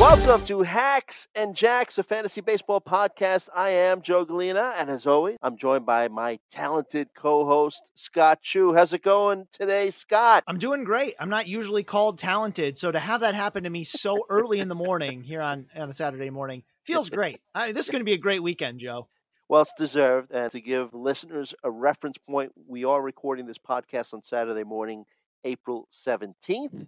[0.00, 3.50] Welcome to Hacks and Jacks, a fantasy baseball podcast.
[3.54, 8.72] I am Joe Gallina, and as always, I'm joined by my talented co-host Scott Chu.
[8.72, 10.42] How's it going today, Scott?
[10.46, 11.16] I'm doing great.
[11.20, 14.68] I'm not usually called talented, so to have that happen to me so early in
[14.68, 17.38] the morning here on on a Saturday morning feels great.
[17.54, 19.06] I, this is going to be a great weekend, Joe.
[19.50, 20.30] Well, it's deserved.
[20.32, 25.04] And to give listeners a reference point, we are recording this podcast on Saturday morning,
[25.44, 26.86] April 17th.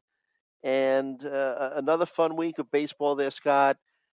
[0.62, 3.76] And uh, another fun week of baseball there, Scott.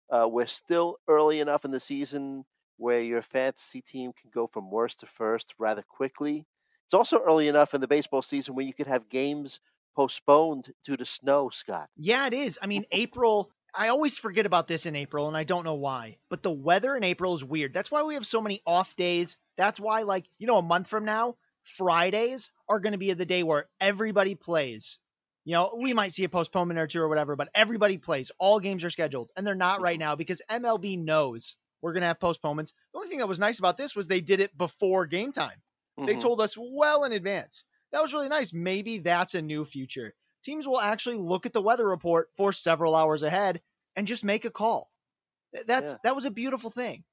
[0.10, 2.46] Uh, we're still early enough in the season
[2.78, 6.46] where your fantasy team can go from worst to first rather quickly.
[6.86, 9.60] It's also early enough in the baseball season where you could have games
[9.96, 11.90] postponed due to snow, Scott.
[11.96, 12.59] Yeah, it is.
[12.62, 16.18] I mean, April, I always forget about this in April, and I don't know why,
[16.30, 17.74] but the weather in April is weird.
[17.74, 19.38] That's why we have so many off days.
[19.58, 23.25] That's why, like, you know, a month from now, Fridays are going to be the
[23.25, 25.00] day where everybody plays.
[25.45, 28.31] You know, we might see a postponement or two or whatever, but everybody plays.
[28.39, 32.07] All games are scheduled, and they're not right now because MLB knows we're going to
[32.07, 32.73] have postponements.
[32.94, 35.61] The only thing that was nice about this was they did it before game time.
[36.06, 36.17] They Mhm.
[36.17, 37.63] told us well in advance.
[37.91, 38.53] That was really nice.
[38.53, 40.16] Maybe that's a new future.
[40.44, 43.62] Teams will actually look at the weather report for several hours ahead
[43.95, 44.91] and just make a call.
[45.67, 45.97] That's Yeah.
[46.03, 47.06] that was a beautiful thing.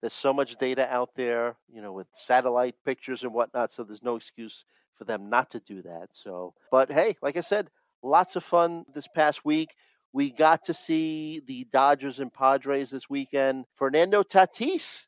[0.00, 3.72] There's so much data out there, you know, with satellite pictures and whatnot.
[3.72, 4.64] So there's no excuse
[4.98, 6.08] for them not to do that.
[6.12, 7.70] So, but hey, like I said,
[8.02, 9.74] lots of fun this past week.
[10.12, 13.66] We got to see the Dodgers and Padres this weekend.
[13.76, 15.06] Fernando Tatis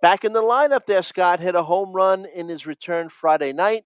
[0.00, 3.84] back in the lineup there, Scott, hit a home run in his return Friday night.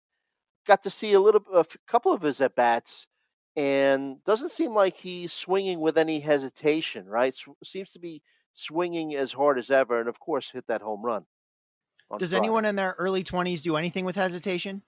[0.67, 3.07] Got to see a little, a couple of his at bats,
[3.55, 7.07] and doesn't seem like he's swinging with any hesitation.
[7.07, 8.23] Right, seems to be
[8.55, 11.25] swinging as hard as ever, and of course, hit that home run.
[12.19, 12.45] Does Friday.
[12.45, 14.83] anyone in their early 20s do anything with hesitation?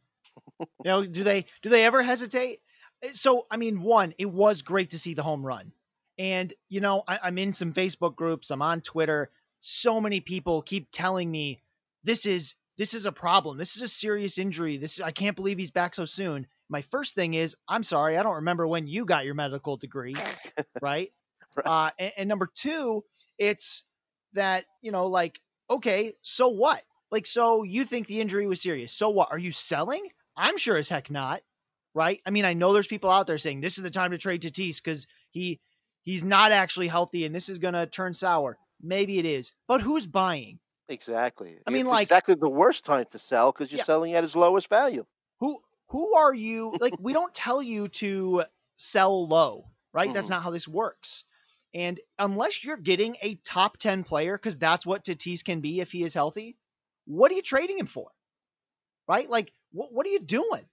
[0.60, 2.60] you know, do they do they ever hesitate?
[3.04, 5.72] Uh, So, I mean, one, it was great to see the home run.
[6.18, 9.30] And, you know, I, I'm in some Facebook groups, I'm on Twitter.
[9.60, 11.62] So many people keep telling me
[12.04, 13.58] this is this is a problem.
[13.58, 14.76] This is a serious injury.
[14.76, 16.46] This is, I can't believe he's back so soon.
[16.68, 20.14] My first thing is, I'm sorry, I don't remember when you got your medical degree,
[20.80, 21.10] right?
[21.56, 21.66] Right.
[21.66, 23.04] Uh, and, and number two,
[23.38, 23.84] it's
[24.34, 25.40] that you know, like,
[25.70, 26.82] okay, so what?
[27.10, 28.92] Like, so you think the injury was serious?
[28.92, 29.28] So what?
[29.32, 30.08] Are you selling?
[30.38, 31.42] I'm sure as heck not,
[31.94, 32.20] right?
[32.24, 34.42] I mean, I know there's people out there saying this is the time to trade
[34.42, 35.60] Tatis because he
[36.02, 38.56] he's not actually healthy and this is gonna turn sour.
[38.80, 40.60] Maybe it is, but who's buying?
[40.88, 41.58] Exactly.
[41.66, 43.84] I mean, It's like- exactly the worst time to sell because you're Yeah.
[43.84, 45.04] selling at his lowest value.
[45.40, 46.76] Who who are you?
[46.80, 48.44] Like, we don't tell you to
[48.76, 50.12] sell low, right?
[50.12, 50.30] That's Mhm.
[50.30, 51.24] not how this works.
[51.74, 55.90] And unless you're getting a top 10 player, because that's what Tatis can be if
[55.92, 56.56] he is healthy,
[57.06, 58.10] what are you trading him for?
[59.06, 59.28] Right?
[59.28, 60.66] Like, what, what are you doing?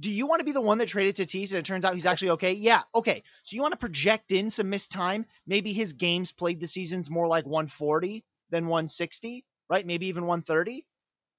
[0.00, 2.06] Do you want to be the one that traded Tatis and it turns out he's
[2.06, 2.52] actually okay?
[2.52, 3.22] Yeah, okay.
[3.42, 5.26] So you want to project in some missed time?
[5.46, 9.86] Maybe his games played the season's more like 140 than 160, right?
[9.86, 10.86] Maybe even 130.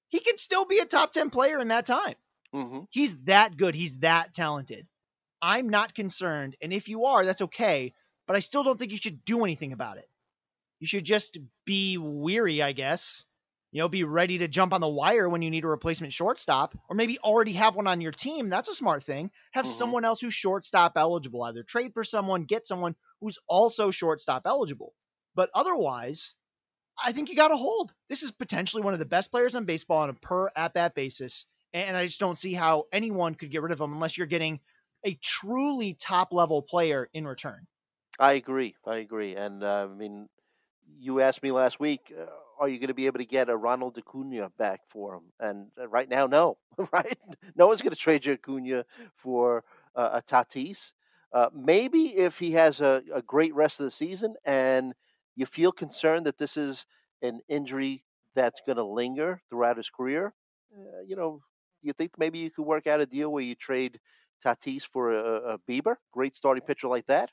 [0.10, 2.16] He can still be a top 10 player in that time.
[2.54, 3.76] hmm He's that good.
[3.76, 4.88] He's that talented.
[5.42, 6.58] I'm not concerned.
[6.62, 7.94] And if you are, that's okay.
[8.28, 10.10] But I still don't think you should do anything about it.
[10.80, 13.24] You should just be weary, I guess.
[13.72, 16.76] You know, be ready to jump on the wire when you need a replacement shortstop,
[16.90, 18.50] or maybe already have one on your team.
[18.50, 19.32] That's a smart thing.
[19.54, 19.68] Have Mhm.
[19.68, 21.44] someone else who's shortstop eligible.
[21.44, 24.96] Either trade for someone, get someone who's also shortstop eligible.
[25.36, 26.36] But otherwise,
[27.04, 27.94] I think you got to hold.
[28.10, 30.96] This is potentially one of the best players on baseball on a per at bat
[30.96, 34.28] basis, and I just don't see how anyone could get rid of him unless you're
[34.28, 34.62] getting
[35.06, 37.68] a truly top level player in return.
[38.20, 38.76] I agree.
[38.86, 39.36] I agree.
[39.36, 40.30] And uh, I mean,
[40.98, 42.26] you asked me last week, uh,
[42.60, 45.24] are you going to be able to get a Ronald Acuna back for him?
[45.40, 46.58] And uh, right now, no.
[46.92, 47.18] right?
[47.56, 48.86] No one's going to trade you Acuna
[49.16, 49.64] for
[49.96, 50.92] uh, a Tatis.
[51.32, 54.94] Uh, maybe if he has a, a great rest of the season and
[55.36, 56.86] you feel concerned that this is
[57.22, 58.04] an injury
[58.36, 60.34] that's going to linger throughout his career,
[60.76, 61.42] uh, you know,
[61.82, 64.00] you think maybe you could work out a deal where you trade
[64.44, 67.30] Tatis for a, a Bieber, great starting pitcher like that?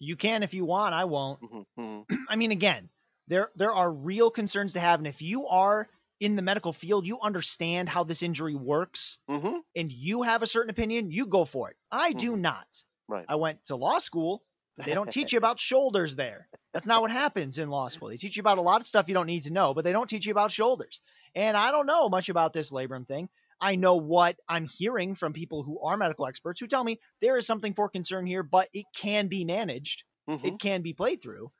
[0.00, 0.94] You can if you want.
[0.94, 1.40] I won't.
[1.40, 2.14] Mm-hmm, mm-hmm.
[2.28, 2.88] I mean, again,
[3.28, 5.88] there there are real concerns to have, and if you are
[6.20, 9.58] in the medical field, you understand how this injury works, Mm-hmm.
[9.76, 11.76] and you have a certain opinion, you go for it.
[11.90, 12.40] I do Mhm.
[12.40, 12.84] not.
[13.08, 13.26] Right.
[13.28, 14.44] I went to law school.
[14.76, 16.48] They don't teach you about shoulders there.
[16.72, 18.08] That's not what happens in law school.
[18.08, 19.92] They teach you about a lot of stuff you don't need to know, but they
[19.92, 21.00] don't teach you about shoulders.
[21.34, 23.28] And I don't know much about this labrum thing.
[23.60, 27.36] I know what I'm hearing from people who are medical experts who tell me there
[27.36, 30.04] is something for concern here, but it can be managed.
[30.28, 30.44] Mhm.
[30.44, 31.52] It can be played through.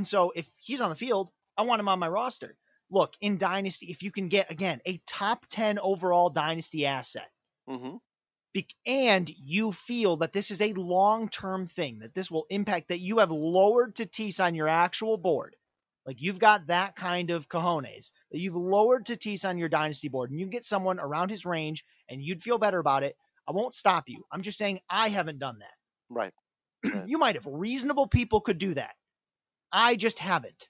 [0.00, 2.56] And so if he's on the field, I want him on my roster.
[2.90, 7.28] Look, in Dynasty, if you can get, again, a top 10 overall Dynasty asset,
[7.68, 7.96] Mm-hmm.
[8.54, 12.88] be- and you feel that this is a long term thing, that this will impact,
[12.88, 15.54] that you have lowered Tatis on your actual board,
[16.06, 20.30] like you've got that kind of cojones, that you've lowered Tatis on your dynasty board,
[20.30, 23.74] and you get someone around his range and you'd feel better about it, I won't
[23.74, 24.24] stop you.
[24.32, 25.74] I'm just saying I haven't done that.
[26.08, 26.32] Right.
[26.82, 27.06] Right.
[27.06, 27.44] you might have.
[27.46, 28.92] Reasonable people could do that.
[29.72, 30.68] I just haven't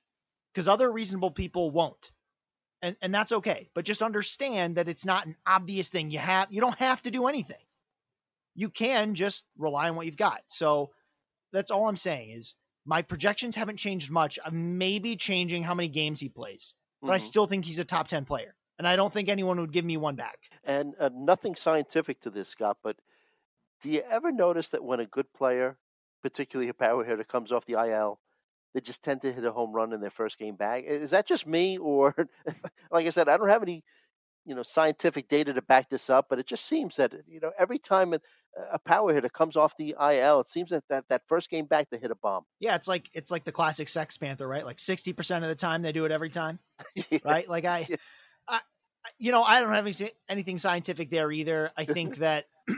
[0.52, 2.12] because other reasonable people won't.
[2.82, 3.68] And, and that's okay.
[3.74, 6.10] But just understand that it's not an obvious thing.
[6.10, 7.56] You have you don't have to do anything.
[8.54, 10.42] You can just rely on what you've got.
[10.48, 10.90] So
[11.52, 12.54] that's all I'm saying is
[12.86, 14.38] my projections haven't changed much.
[14.44, 17.22] I'm maybe changing how many games he plays, but I Mhm.
[17.22, 18.54] still think he's a top 10 player.
[18.78, 20.38] And I don't think anyone would give me one back.
[20.64, 22.96] And uh, nothing scientific to this, Scott, but
[23.82, 25.78] do you ever notice that when a good player,
[26.22, 28.20] particularly a power hitter, comes off the IL,
[28.74, 30.84] they just tend to hit a home run in their first game back?
[30.84, 32.14] Is that just me, or
[32.90, 33.84] like I said, I don't have any,
[34.44, 37.52] you know, scientific data to back this up, but it just seems that you know
[37.58, 38.14] every time
[38.72, 41.88] a, power hitter comes off the IL, it seems that, that that first game back
[41.90, 42.44] they hit a bomb.
[42.58, 44.64] Yeah, it's like it's like the classic Sex Panther, right?
[44.64, 46.58] Like 60% of the time they do it every time.
[47.24, 47.48] right?
[47.48, 47.96] Like I, Yeah.
[48.48, 48.60] I,
[49.18, 51.70] you know, I don't have any, anything scientific there either.
[51.76, 52.46] I think that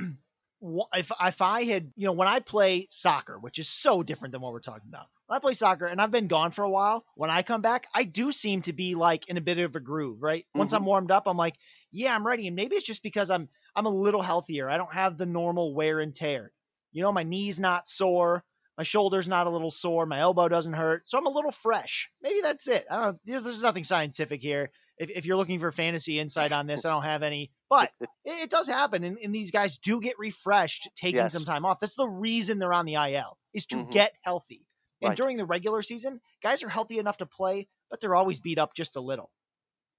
[0.95, 4.41] if if I had, you know, when I play soccer, which is so different than
[4.41, 7.05] what we're talking about, when I play soccer and I've been gone for a while,
[7.17, 9.81] when I come back, I do seem to be like in a bit of a
[9.81, 10.47] groove, right?
[10.55, 10.89] Once I'm mm-hmm.
[10.89, 11.57] warmed up, I'm like,
[11.91, 12.47] yeah, I'm ready.
[12.47, 14.71] And maybe it's just because I'm I'm a little healthier.
[14.71, 16.53] I don't have the normal wear and tear.
[16.93, 18.45] You know, my knee's not sore.
[18.79, 20.07] My shoulder's not a little sore.
[20.07, 21.07] My elbow doesn't hurt.
[21.09, 22.11] So I'm a little fresh.
[22.23, 22.87] Maybe that's it.
[22.91, 23.19] I don't know.
[23.25, 24.71] There's, there's nothing scientific here.
[24.99, 27.51] If, if you're looking for fantasy insight on this, I don't have any.
[27.71, 29.05] But it, it does happen.
[29.05, 31.33] And, and these guys do get refreshed taking Yes.
[31.33, 31.81] some time off.
[31.81, 33.91] That's the reason they're on the IL, is to Mhm.
[33.93, 34.67] get healthy.
[35.01, 35.17] And Right.
[35.17, 38.75] during the regular season, guys are healthy enough to play, but they're always beat up
[38.75, 39.31] just a little.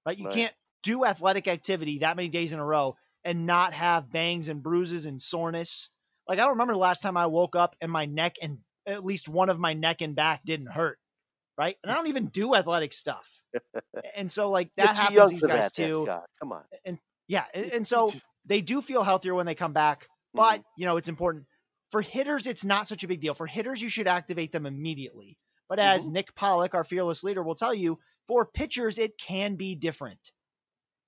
[0.06, 0.18] Right?
[0.18, 0.34] You Right.
[0.34, 4.62] can't do athletic activity that many days in a row and not have bangs and
[4.62, 5.90] bruises and soreness.
[6.28, 9.04] Like I don't remember the last time I woke up and my neck and at
[9.04, 10.98] least one of my neck and back didn't hurt.
[11.58, 11.76] Right?
[11.82, 13.26] And I don't even do athletic stuff.
[14.16, 16.08] And so like that happens these guys that, too.
[16.40, 16.62] Come on.
[16.84, 18.12] And Yeah, and, and so
[18.44, 20.64] they do feel healthier when they come back, but Mhm.
[20.76, 21.46] you know it's important
[21.90, 22.46] for hitters.
[22.46, 23.34] It's not such a big deal.
[23.34, 25.38] For hitters, you should activate them immediately.
[25.68, 29.74] But as Nick Pollack, our fearless leader, will tell you, for pitchers it can be
[29.74, 30.32] different,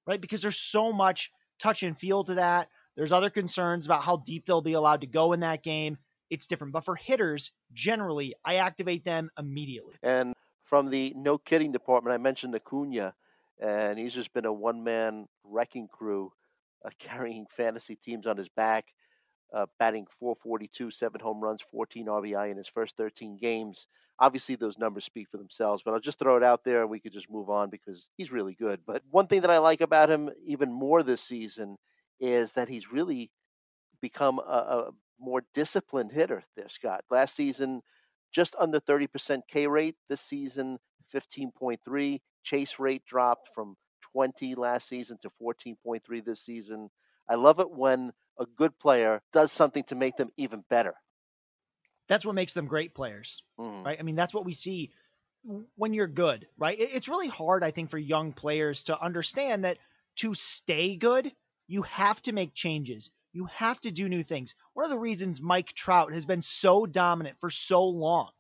[0.07, 0.21] right?
[0.21, 2.69] Because there's so much touch and feel to that.
[2.97, 5.99] There's other concerns about how deep they'll be allowed to go in that game.
[6.31, 6.73] It's different.
[6.73, 9.97] But for hitters, generally, I activate them immediately.
[10.03, 10.35] And
[10.67, 13.15] from the no kidding department, I mentioned Acuna,
[13.61, 16.33] and he's just been a one man wrecking crew,
[16.85, 18.87] uh, carrying fantasy teams on his back,
[19.55, 23.87] uh, batting 442, seven home runs, 14 RBI in his first 13 games.
[24.19, 27.01] Obviously, those numbers speak for themselves, but I'll just throw it out there and we
[27.01, 28.81] could just move on because he's really good.
[28.87, 31.77] But one thing that I like about him even more this season
[32.19, 33.31] is that he's really
[34.01, 37.05] become a, a more disciplined hitter there, Scott.
[37.11, 37.83] Last season,
[38.33, 39.97] just under 30% K rate.
[40.09, 40.79] This season,
[41.15, 42.21] 15.3.
[42.43, 43.77] Chase rate dropped from
[44.13, 46.91] 20 last season to 14.3 this season.
[47.29, 50.95] I love it when a good player does something to make them even better.
[52.09, 53.43] That's what makes them great players.
[53.59, 53.85] Mm.
[53.85, 53.99] right?
[53.99, 54.93] I mean, that's what we see
[55.77, 56.77] when you're good, right?
[56.79, 59.79] It's really hard, I think, for young players to understand that
[60.17, 61.31] to stay good,
[61.69, 63.11] you have to make changes.
[63.37, 64.55] You have to do new things.
[64.73, 68.31] One of the reasons Mike Trout has been so dominant for so long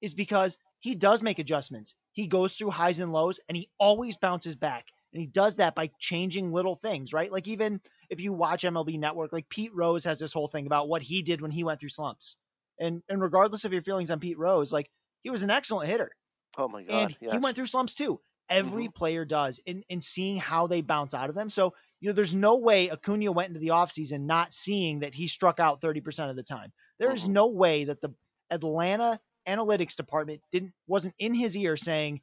[0.00, 1.94] is because he does make adjustments.
[2.12, 4.86] He goes through highs and lows and he always bounces back.
[5.12, 7.30] And he does that by changing little things, right?
[7.30, 10.88] Like even if you watch MLB Network, like Pete Rose has this whole thing about
[10.88, 12.36] what he did when he went through slumps.
[12.80, 14.90] And and regardless of your feelings on Pete Rose, like
[15.22, 16.10] he was an excellent hitter.
[16.56, 17.02] Oh my god.
[17.02, 17.32] And yes.
[17.32, 18.18] he went through slumps too.
[18.48, 18.94] Every Mhm.
[18.94, 21.50] player does in, in seeing how they bounce out of them.
[21.50, 25.28] So, you know, there's no way Acuna went into the offseason not seeing that he
[25.28, 26.72] struck out 30% of the time.
[26.98, 27.32] There is Mhm.
[27.32, 28.14] no way that the
[28.50, 32.20] Atlanta analytics department didn't wasn't in his ear saying,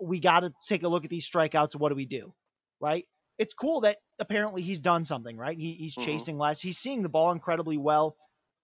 [0.00, 1.76] we got to take a look at these strikeouts.
[1.76, 2.34] What do we do?
[2.80, 3.06] Right?
[3.38, 5.58] It's cool that apparently he's done something, right?
[5.58, 6.04] He, he's Mhm.
[6.04, 6.60] chasing less.
[6.60, 8.16] He's seeing the ball incredibly well,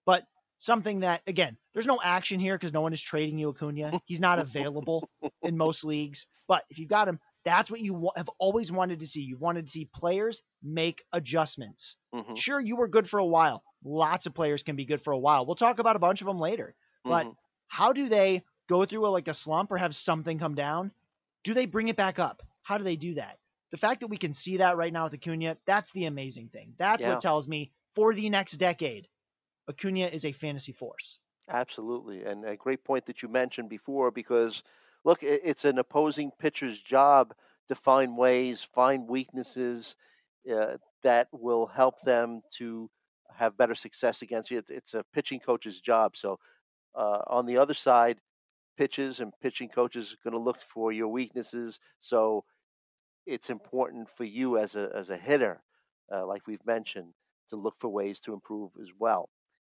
[0.05, 0.25] but
[0.57, 3.95] something that again, there's no action here because no one is trading you Acuna.
[4.05, 5.07] He's not available
[5.43, 6.27] in most leagues.
[6.47, 9.21] But if you got him, that's what you have always wanted to see.
[9.21, 11.95] You've wanted to see players make adjustments.
[12.13, 12.37] Mhm.
[12.37, 13.63] Sure, you were good for a while.
[13.83, 15.45] Lots of players can be good for a while.
[15.45, 16.75] We'll talk about a bunch of them later.
[17.03, 17.35] But Mhm.
[17.67, 20.91] how do they go through a, like a slump or have something come down?
[21.43, 22.43] Do they bring it back up?
[22.61, 23.39] How do they do that?
[23.71, 26.75] The fact that we can see that right now with Acuna, that's the amazing thing.
[26.77, 27.11] That's Yeah.
[27.13, 29.07] what tells me for the next decade,
[29.67, 31.21] Acuna is a fantasy force.
[31.49, 34.63] Absolutely, and a great point that you mentioned before because
[35.03, 37.33] look, it's an opposing pitcher's job
[37.67, 39.95] to find ways, find weaknesses
[40.51, 42.89] uh, that will help them to
[43.33, 44.61] have better success against you.
[44.69, 46.15] It's, a pitching coach's job.
[46.15, 46.37] So
[46.95, 48.17] uh, on the other side,
[48.77, 51.79] pitches and pitching coaches are going to look for your weaknesses.
[51.99, 52.43] So
[53.25, 55.61] it's important for you as a as a hitter,
[56.11, 57.13] uh, like we've mentioned,
[57.49, 59.29] to look for ways to improve as well.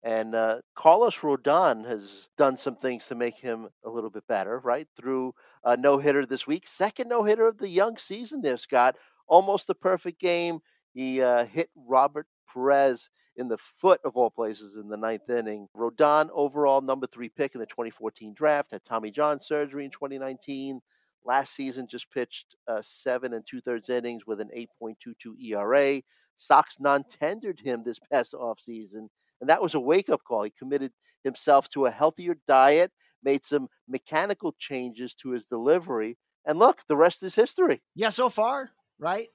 [0.05, 4.59] And uh, Carlos Rodon has done some things to make him a little bit better,
[4.59, 4.89] right?
[4.97, 8.97] Through a no hitter this week, second no hitter of the young season there, Scott.
[9.29, 10.59] Almost a perfect game.
[10.93, 15.69] He uh, hit Robert Perez in the foot of all places in the ninth inning.
[15.77, 20.81] Rodon, overall number three pick in the 2014 draft, had Tommy John surgery in 2019.
[21.25, 24.51] Last season, just pitched uh, seven and two thirds innings with an
[24.83, 26.03] 8.22 ERA.
[26.37, 29.09] Sox non tendered him this past offseason,
[29.43, 30.45] and that was a wake up call.
[30.45, 30.93] He committed
[31.25, 32.91] himself to a healthier diet,
[33.23, 37.83] made some mechanical changes to his delivery, and look, the rest is history.
[37.95, 39.29] Yeah, so far, right?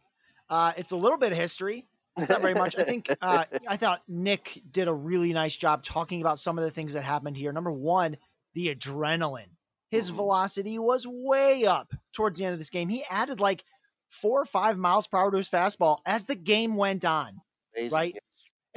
[0.49, 1.85] Uh, it's a little bit of history.
[2.17, 2.75] It's not very much.
[2.77, 6.63] I think uh, I thought Nick did a really nice job talking about some of
[6.65, 7.51] the things that happened here.
[7.51, 8.17] Number one,
[8.55, 9.49] the adrenaline.
[9.91, 10.15] His Mhm.
[10.15, 12.89] velocity was way up towards the end of this game.
[12.89, 13.63] He added like
[14.09, 17.39] four or five miles per hour to his fastball as the game went on.
[17.75, 17.95] Amazing.
[17.95, 18.15] Right.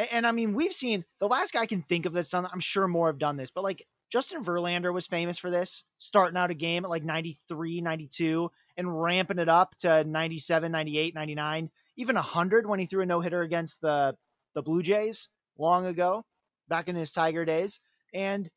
[0.00, 2.46] A- And, I mean, we've seen the last guy I can think of that's done.
[2.50, 6.36] I'm sure more have done this, but like Justin Verlander was famous for this, starting
[6.36, 11.70] out a game at like 93, 92, and ramping it up to 97, 98, 99,
[11.96, 14.16] even 100 when he threw a no hitter against the
[14.54, 15.28] the Blue Jays
[15.58, 16.24] long ago,
[16.68, 17.78] back in his Tiger days.
[18.12, 18.50] And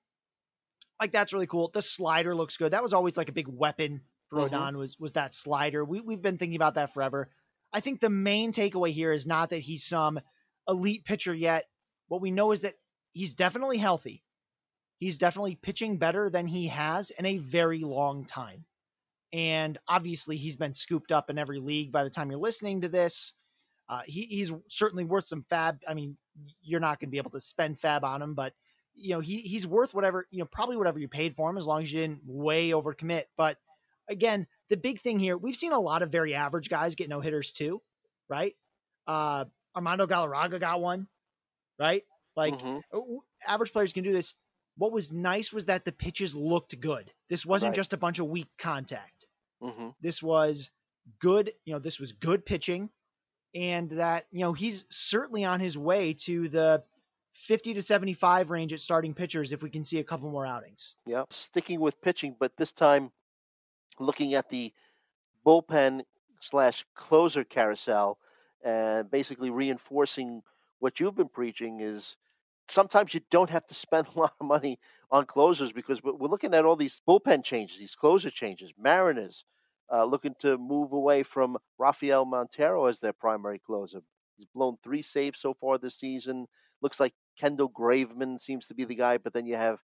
[0.99, 1.69] like that's really cool.
[1.73, 2.73] The slider looks good.
[2.73, 4.49] That was always like a big weapon for Mhm.
[4.51, 5.83] Rodon was was that slider.
[5.85, 7.29] We we've been thinking about that forever.
[7.71, 10.19] I think the main takeaway here is not that he's some
[10.67, 11.65] elite pitcher yet.
[12.07, 12.75] What we know is that
[13.13, 14.23] he's definitely healthy.
[14.99, 18.65] He's definitely pitching better than he has in a very long time.
[19.33, 22.89] And obviously, he's been scooped up in every league by the time you're listening to
[22.89, 23.33] this.
[23.89, 25.79] Uh, he, he's certainly worth some FAAB.
[25.87, 26.17] I mean,
[26.61, 28.53] you're not going to be able to spend FAAB on him, but
[28.95, 31.65] you know he he's worth whatever you know probably whatever you paid for him as
[31.65, 33.23] long as you didn't way overcommit.
[33.35, 33.57] But
[34.07, 37.19] again, the big thing here, we've seen a lot of very average guys get no
[37.19, 37.81] hitters too,
[38.29, 38.55] right?
[39.07, 41.07] Uh, Armando Galarraga got one,
[41.79, 42.03] right?
[42.35, 42.81] Like Mhm.
[42.93, 43.01] uh,
[43.47, 44.35] average players can do this.
[44.77, 47.11] What was nice was that the pitches looked good.
[47.29, 47.75] This wasn't Right.
[47.75, 49.27] just a bunch of weak contact.
[49.61, 49.95] Mhm.
[50.01, 50.71] This was
[51.19, 52.89] good, you know, this was good pitching
[53.53, 56.83] and that, you know, he's certainly on his way to the
[57.33, 60.95] 50 to 75 range at starting pitchers if we can see a couple more outings.
[61.05, 63.11] Yeah, sticking with pitching, but this time
[63.99, 64.73] looking at the
[65.45, 66.03] bullpen
[66.41, 68.19] slash closer carousel
[68.63, 70.41] and basically reinforcing
[70.79, 72.17] what you've been preaching is
[72.69, 74.79] sometimes you don't have to spend a lot of money
[75.11, 78.71] on closers because we're looking at all these bullpen changes, these closer changes.
[78.79, 79.43] Mariners
[79.91, 84.01] uh, looking to move away from Rafael Montero as their primary closer.
[84.37, 86.47] He's blown three saves so far this season.
[86.81, 89.79] Looks like Kendall Graveman seems to be the guy, but then you have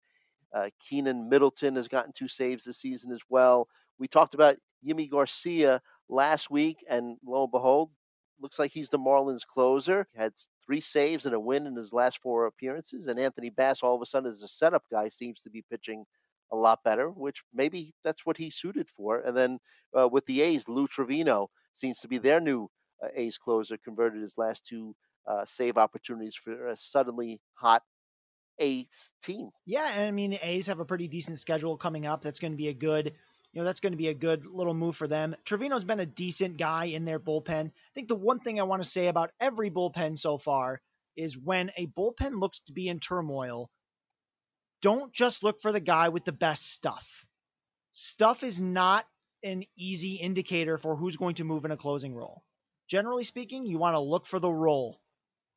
[0.54, 3.68] uh, Keynan Middleton has gotten two saves this season as well.
[4.00, 7.92] We talked about Yimi Garcia last week, and lo and behold,
[8.42, 10.08] looks like he's the Marlins closer.
[10.14, 10.34] He had
[10.66, 13.08] three saves and a win in his last four appearances.
[13.08, 16.06] And Anthony Bass, all of a sudden, as a setup guy, seems to be pitching
[16.52, 19.20] a lot better, which maybe that's what he's suited for.
[19.20, 19.60] And then
[19.98, 22.70] uh, with the A's, Lou Trivino seems to be their new
[23.04, 24.96] uh, A's closer, converted his last two
[25.28, 27.84] uh, save opportunities for a suddenly hot
[28.60, 29.50] A's team.
[29.66, 32.22] Yeah, and I mean the A's have a pretty decent schedule coming up.
[32.22, 33.14] That's going to be a good
[33.52, 35.36] you know, that's going to be a good little move for them.
[35.46, 37.68] Trivino's been a decent guy in their bullpen.
[37.68, 40.82] I think the one thing I want to say about every bullpen so far
[41.18, 43.70] is when a bullpen looks to be in turmoil,
[44.82, 47.26] don't just look for the guy with the best stuff.
[47.92, 49.06] Stuff is not
[49.44, 52.44] an easy indicator for who's going to move in a closing role.
[52.88, 55.02] Generally speaking, you want to look for the role.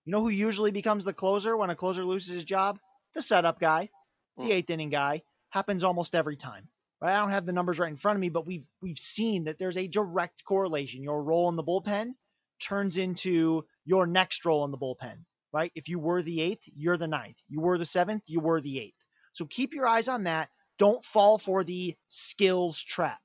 [0.05, 2.79] You know who usually becomes the closer when a closer loses his job?
[3.15, 3.91] The setup guy,
[4.37, 4.53] the hmm.
[4.53, 5.23] eighth inning guy.
[5.51, 6.69] Happens almost every time.
[7.03, 9.59] I don't have the numbers right in front of me, but we've we've seen that
[9.59, 11.03] there's a direct correlation.
[11.03, 12.13] Your role in the bullpen
[12.61, 15.25] turns into your next role in the bullpen.
[15.53, 15.73] Right?
[15.75, 17.37] If you were the eighth, you're the ninth.
[17.49, 18.97] You were the seventh, you were the eighth.
[19.35, 20.49] So keep your eyes on that.
[20.79, 23.21] Don't fall for the skills trap.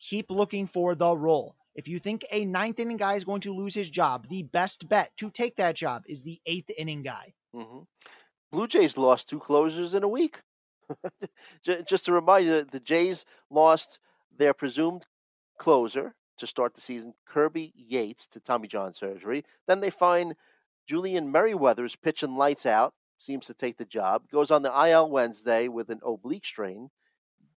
[0.00, 1.54] Keep looking for the role.
[1.74, 4.88] If you think a ninth inning guy is going to lose his job, the best
[4.88, 7.32] bet to take that job is the eighth inning guy.
[7.54, 7.84] Mm-hmm.
[8.50, 10.40] Blue Jays lost two closers in a week.
[11.86, 13.98] Just to remind you, the Jays lost
[14.36, 15.06] their presumed
[15.58, 19.44] closer to start the season, Kirby Yates, to Tommy John surgery.
[19.68, 20.34] Then they find
[20.88, 25.68] Julian Merryweather's pitching lights out, seems to take the job, goes on the IL Wednesday
[25.68, 26.90] with an oblique strain.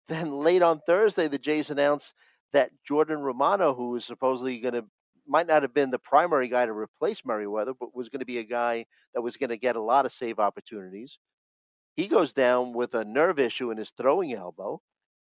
[0.08, 2.12] Then late on Thursday, the Jays announce
[2.52, 4.84] that Jordan Romano, who was supposedly going to
[5.26, 8.38] might not have been the primary guy to replace Merryweather, but was going to be
[8.38, 11.18] a guy that was going to get a lot of save opportunities.
[11.94, 14.80] He goes down with a nerve issue in his throwing elbow.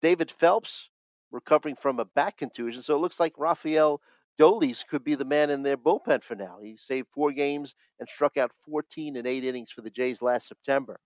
[0.02, 0.90] David Phelps
[1.30, 2.83] recovering from a back contusion.
[2.83, 4.00] So it looks like Rafael
[4.38, 6.59] Dolis could be the man in their bullpen for now.
[6.62, 10.49] He saved four games and struck out 14 and eight innings for the Jays last
[10.49, 10.99] September.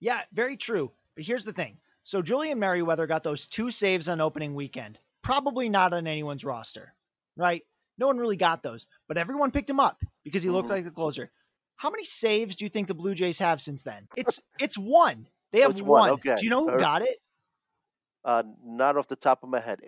[0.00, 0.92] Yeah, very true.
[1.14, 1.78] But here's the thing.
[2.04, 4.98] So Julian Merryweather got those two saves on opening weekend.
[5.22, 6.94] Probably not on anyone's roster,
[7.36, 7.62] right?
[7.98, 10.76] No one really got those, but everyone picked him up because he looked mm-hmm.
[10.76, 11.30] like the closer.
[11.76, 14.08] How many saves do you think the Blue Jays have since then?
[14.16, 15.26] It's it's one.
[15.52, 15.88] They have one.
[15.88, 16.10] one.
[16.12, 16.36] Okay.
[16.36, 17.18] Do you know who got it?
[18.24, 19.80] Uh, not off the top of my head.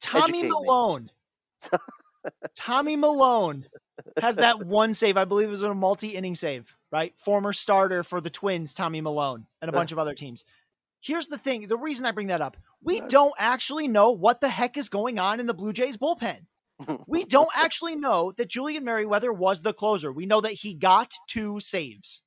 [0.00, 1.10] Tommy Educate Milone.
[2.54, 3.64] Tommy Milone
[4.20, 5.16] has that one save.
[5.16, 7.14] I believe it was a multi-inning save, right?
[7.18, 10.44] Former starter for the Twins, Tommy Milone, and a bunch of other teams.
[11.00, 14.48] Here's the thing: the reason I bring that up, we don't actually know what the
[14.48, 16.40] heck is going on in the Blue Jays bullpen
[17.06, 20.12] we don't actually know that Julian Merryweather was the closer.
[20.12, 22.22] We know that he got two saves.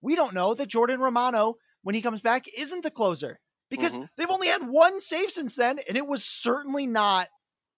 [0.00, 3.38] We don't know that Jordan Romano, when he comes back, isn't the closer
[3.70, 4.04] because mm-hmm.
[4.16, 7.28] they've only had one save since then, and it was certainly not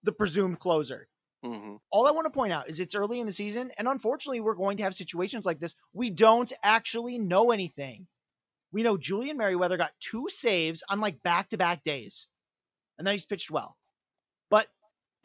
[0.03, 1.07] the presumed closer.
[1.45, 1.75] Mm-hmm.
[1.91, 4.55] All I want to point out is it's early in the season, and unfortunately, we're
[4.55, 5.75] going to have situations like this.
[5.93, 8.07] We don't actually know anything.
[8.71, 12.27] We know Julian Merryweather got two saves on like back to back days,
[12.97, 13.77] and then he's pitched well.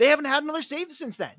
[0.01, 1.35] They haven't had another save since then.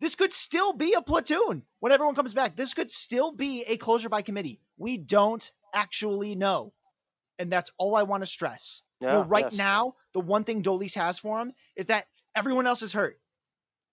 [0.00, 2.56] This could still be a platoon when everyone comes back.
[2.56, 4.60] This could still be a closer by committee.
[4.76, 6.72] We don't actually know.
[7.38, 8.82] And that's all I want to stress.
[9.00, 9.54] Yeah, well, right yes.
[9.54, 13.20] now, the one thing Dolis has for him is that everyone else is hurt.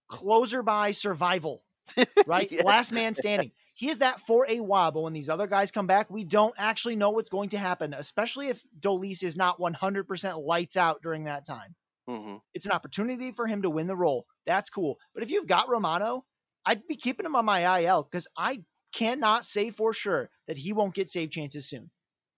[0.08, 1.62] Closer by survival,
[2.26, 2.52] right?
[2.52, 2.64] yeah.
[2.64, 3.52] Last man standing.
[3.76, 6.56] He is that for a while, but when these other guys come back, we don't
[6.58, 11.26] actually know what's going to happen, especially if Dolis is not 100% lights out during
[11.26, 11.76] that time.
[12.10, 12.38] Mm-hmm.
[12.56, 14.26] It's an opportunity for him to win the role.
[14.48, 14.98] That's cool.
[15.14, 16.26] But if you've got Romano,
[16.66, 20.74] I'd be keeping him on my IL because I cannot say for sure that he
[20.74, 21.92] won't get save chances soon.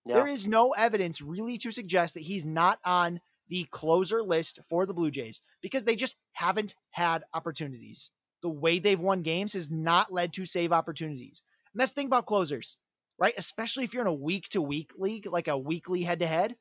[0.05, 0.15] Yeah.
[0.15, 4.85] There is no evidence really to suggest that he's not on the closer list for
[4.85, 8.11] the Blue Jays because they just haven't had opportunities.
[8.41, 11.41] The way they've won games has not led to save opportunities.
[11.73, 12.77] And that's the thing about closers,
[13.19, 13.33] right?
[13.37, 16.55] Especially if you're in a week to week league, like a weekly head to head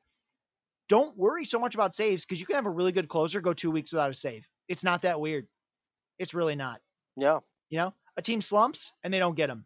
[0.91, 3.53] don't worry so much about saves because you can have a really good closer go
[3.53, 4.45] two weeks without a save.
[4.67, 5.47] It's not that weird.
[6.19, 6.81] It's really not.
[7.15, 7.39] Yeah.
[7.69, 9.65] You know, a team slumps and they don't get them.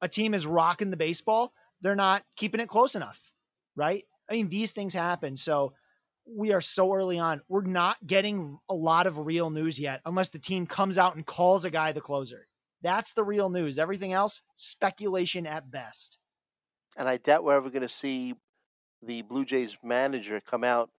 [0.00, 1.52] A team is rocking the baseball.
[1.82, 3.20] They're not keeping it close enough,
[3.76, 4.04] right?
[4.30, 5.36] I mean, these things happen.
[5.36, 5.74] So
[6.26, 7.42] we are so early on.
[7.50, 11.26] We're not getting a lot of real news yet unless the team comes out and
[11.26, 12.48] calls a guy the closer.
[12.80, 13.78] That's the real news.
[13.78, 16.16] Everything else, speculation at best.
[16.96, 18.36] And I doubt we're ever going to see
[19.02, 20.90] the Blue Jays manager come out,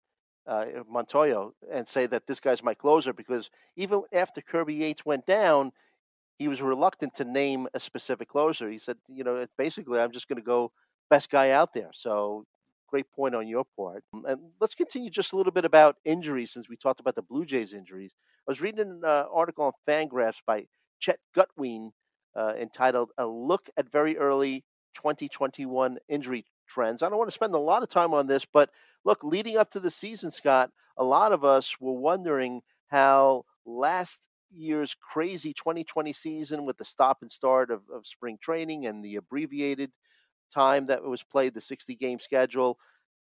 [0.48, 5.26] uh, Montoyo, and say that this guy's my closer because even after Kirby Yates went
[5.26, 5.72] down,
[6.38, 8.70] he was reluctant to name a specific closer.
[8.70, 10.72] He said, you know, basically, I'm just going to go
[11.10, 11.92] best guy out there.
[11.94, 12.46] So
[12.94, 14.04] great point on your part.
[14.14, 17.22] Um, and let's continue just a little bit about injuries since we talked about the
[17.22, 18.12] Blue Jays injuries.
[18.48, 20.66] I was reading an uh, article on Fangraphs by
[21.00, 21.92] Chet Gutwein
[22.36, 24.64] uh, entitled A Look at Very Early
[24.96, 27.02] 2021 Injury trends.
[27.02, 28.70] I don't want to spend a lot of time on this, but
[29.06, 34.28] look, leading up to the season, Scott, a lot of us were wondering how last
[34.52, 39.16] year's crazy 2020 season with the stop and start of, of spring training and the
[39.16, 39.92] abbreviated
[40.54, 42.78] time that was played, the 60 game schedule,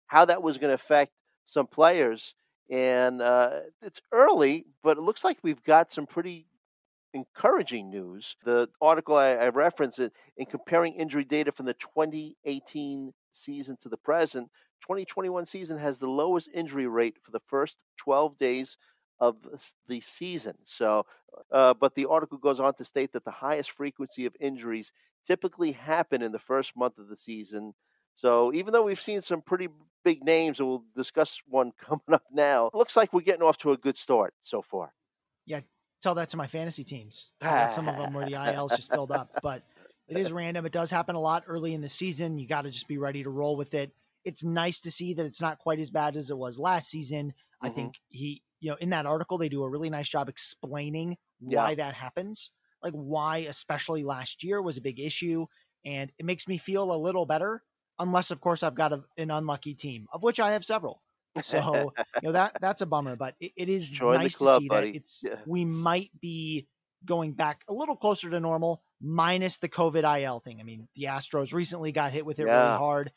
[0.07, 1.12] how that was going to affect
[1.46, 2.35] some players.
[2.70, 6.46] And uh, it's early, but it looks like we've got some pretty
[7.14, 8.37] encouraging news.
[8.44, 13.88] The article I, I referenced it in comparing injury data from the 2018 season to
[13.88, 14.51] the present,
[14.83, 18.77] 2021 season has the lowest injury rate for the first 12 days
[19.21, 19.37] of
[19.87, 20.55] the season.
[20.64, 21.07] So,
[21.53, 24.92] uh, but the article goes on to state that the highest frequency of injuries
[25.25, 27.75] typically happen in the first month of the season.
[28.16, 29.68] So, even though we've seen some pretty
[30.05, 33.73] big names, and we'll discuss one coming up now, looks like we're getting off to
[33.73, 34.92] a good start so far.
[35.47, 35.61] Yeah,
[36.03, 37.31] tell that to my fantasy teams.
[37.71, 39.62] some of them where the ILs just filled up, but
[40.16, 40.66] it is random.
[40.66, 42.38] It does happen a lot early in the season.
[42.38, 43.92] You got to just be ready to roll with it.
[44.25, 47.29] It's nice to see that it's not quite as bad as it was last season.
[47.29, 47.66] Mm-hmm.
[47.66, 51.16] I think he, you know, in that article, they do a really nice job explaining
[51.40, 51.59] yeah.
[51.59, 52.51] why that happens,
[52.83, 55.46] like why, especially last year, was a big issue.
[55.85, 57.62] And it makes me feel a little better,
[57.98, 61.03] unless, of course, I've got a, an unlucky team, of which I have several.
[61.40, 64.64] So you know that that's a bummer, but it, it is Join nice club, to
[64.64, 64.92] see buddy.
[64.92, 65.37] that it's yeah.
[65.46, 66.66] we might be
[67.05, 70.61] going back a little closer to normal, minus the COVID IL thing.
[70.61, 72.55] I mean, the Astros recently got hit with it yeah.
[72.55, 73.12] really hard.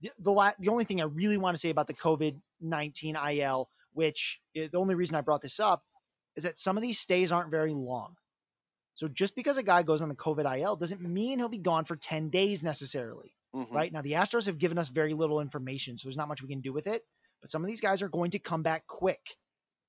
[0.00, 3.16] The, the, la- the only thing I really want to say about the COVID 19
[3.16, 5.84] IL, which is, eh, the only reason I brought this up,
[6.36, 8.14] is that some of these stays aren't very long.
[8.94, 11.84] So just because a guy goes on the COVID IL doesn't mean he'll be gone
[11.84, 13.32] for 10 days necessarily.
[13.54, 13.74] Mm-hmm.
[13.74, 16.48] Right now, the Astros have given us very little information, so there's not much we
[16.48, 17.02] can do with it.
[17.40, 19.20] But some of these guys are going to come back quick.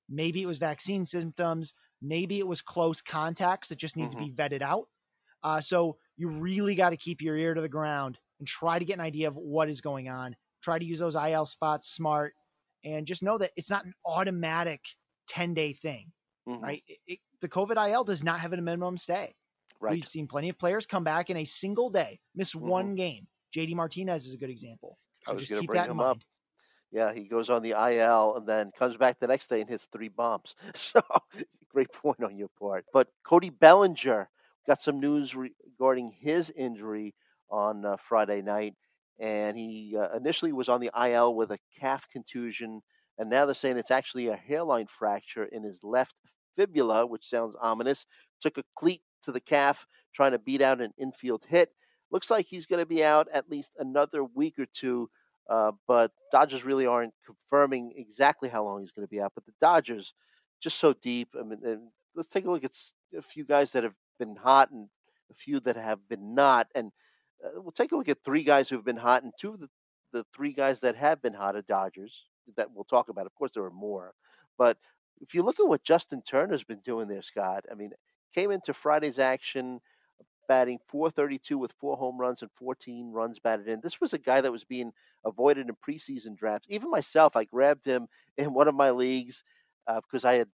[0.08, 1.74] Maybe it was vaccine symptoms.
[2.00, 4.20] Maybe it was close contacts that just need mm-hmm.
[4.20, 4.86] to be vetted out.
[5.42, 8.84] Uh, so you really got to keep your ear to the ground and try to
[8.84, 10.36] get an idea of what is going on.
[10.62, 12.34] Try to use those IL spots smart
[12.84, 14.80] and just know that it's not an automatic
[15.28, 16.10] 10 day thing,
[16.48, 16.62] mm-hmm.
[16.62, 16.82] right?
[16.86, 19.34] It, it, the COVID IL does not have a minimum stay.
[19.80, 19.94] Right.
[19.94, 22.68] We've seen plenty of players come back in a single day, miss mm-hmm.
[22.68, 23.26] one game.
[23.56, 24.98] JD Martinez is a good example.
[25.26, 26.10] So just keep that in mind.
[26.10, 26.18] Up.
[26.92, 29.86] Yeah, he goes on the IL and then comes back the next day and hits
[29.92, 30.54] three bombs.
[30.74, 31.00] So
[31.72, 32.84] great point on your part.
[32.92, 34.28] But Cody Bellinger
[34.66, 37.14] got some news regarding his injury
[37.50, 38.74] on uh, Friday night,
[39.18, 42.82] and he uh, initially was on the IL with a calf contusion,
[43.18, 46.14] and now they're saying it's actually a hairline fracture in his left
[46.56, 48.06] fibula, which sounds ominous.
[48.40, 51.70] Took a cleat to the calf, trying to beat out an infield hit.
[52.10, 55.10] Looks like he's going to be out at least another week or two
[55.50, 59.32] uh, but Dodgers really aren't confirming exactly how long he's going to be out.
[59.34, 60.14] But the Dodgers,
[60.60, 61.28] just so deep.
[61.38, 62.76] I mean, let's take a look at
[63.18, 64.88] a few guys that have been hot and
[65.30, 66.68] a few that have been not.
[66.76, 66.92] And
[67.44, 69.60] uh, we'll take a look at three guys who have been hot and two of
[69.60, 69.68] the,
[70.12, 73.26] the three guys that have been hot are Dodgers that we'll talk about.
[73.26, 74.12] Of course, there are more.
[74.58, 74.76] But
[75.20, 77.90] if you look at what Justin Turner's been doing there, Scott, I mean,
[78.34, 79.80] came into Friday's action
[80.48, 83.80] batting 432 with four home runs and 14 runs batted in.
[83.80, 84.92] This was a guy that was being
[85.24, 86.66] avoided in preseason drafts.
[86.68, 89.44] Even myself, I grabbed him in one of my leagues
[89.86, 90.48] uh, because I had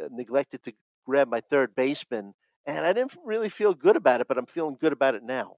[0.00, 0.72] uh, neglected to
[1.04, 2.34] grab my third baseman,
[2.66, 5.56] and I didn't really feel good about it, but I'm feeling good about it now.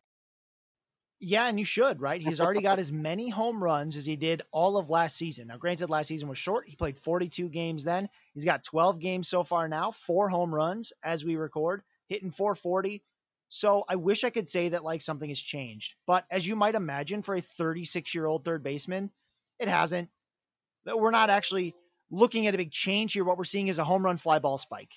[1.21, 2.21] Yeah, and you should, right?
[2.21, 5.49] He's already got as many home runs as he did all of last season.
[5.49, 6.69] Now, granted, last season was short.
[6.69, 8.09] He played 42 games then.
[8.35, 13.03] He's got 12 games so far now, four home runs as we record, hitting 440.
[13.49, 16.75] So I wish I could say that like something has changed, but as you might
[16.75, 19.11] imagine, for a 36 year old third baseman,
[19.59, 20.11] it hasn't.
[20.85, 21.75] We're not actually
[22.11, 23.25] looking at a big change here.
[23.25, 24.93] What we're seeing is a home run fly ball spike,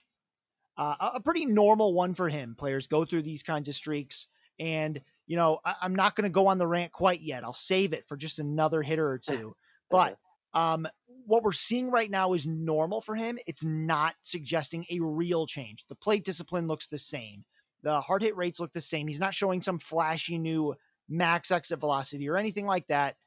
[0.81, 2.55] uh, a pretty normal one for him.
[2.57, 4.27] Players go through these kinds of streaks,
[4.59, 7.43] and you know I, am not going to go on the rant quite yet.
[7.43, 9.55] I'll save it for just another hitter or two.
[9.91, 10.17] But
[10.53, 10.87] um,
[11.25, 13.37] what we're seeing right now is normal for him.
[13.45, 15.83] It's not suggesting a real change.
[15.89, 17.43] The plate discipline looks the same.
[17.83, 19.05] The hard hit rates look the same.
[19.05, 20.75] He's not showing some flashy new
[21.09, 23.17] max exit velocity or anything like that.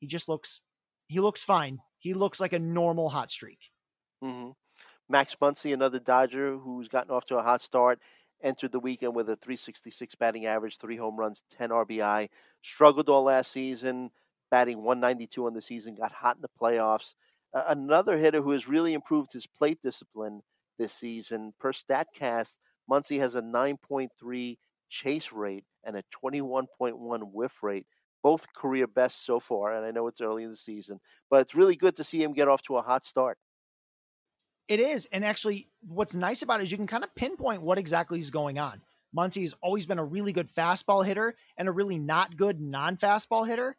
[0.00, 0.60] He just looks
[1.08, 1.78] he looks fine.
[2.00, 3.60] He looks like a normal hot streak.
[4.22, 4.50] Mm-hmm.
[5.10, 7.98] Max Muncy, another Dodger who's gotten off to a hot start,
[8.42, 12.28] entered the weekend with a 366 batting average, three home runs, 10 RBI.
[12.62, 14.10] Struggled all last season,
[14.52, 17.14] batting 192 on the season, got hot in the playoffs.
[17.52, 20.42] Uh, another hitter who has really improved his plate discipline
[20.78, 21.52] this season.
[21.58, 22.56] Per StatCast,
[22.88, 27.86] Muncy has a 9.3 chase rate and a 21.1 whiff rate,
[28.22, 29.74] both career best so far.
[29.74, 32.32] And I know it's early in the season, but it's really good to see him
[32.32, 33.38] get off to a hot start.
[34.70, 35.08] It is.
[35.10, 38.30] And actually, what's nice about it is you can kind of pinpoint what exactly is
[38.30, 38.80] going on.
[39.14, 42.96] Muncy has always been a really good fastball hitter and a really not good non
[42.96, 43.76] fastball hitter.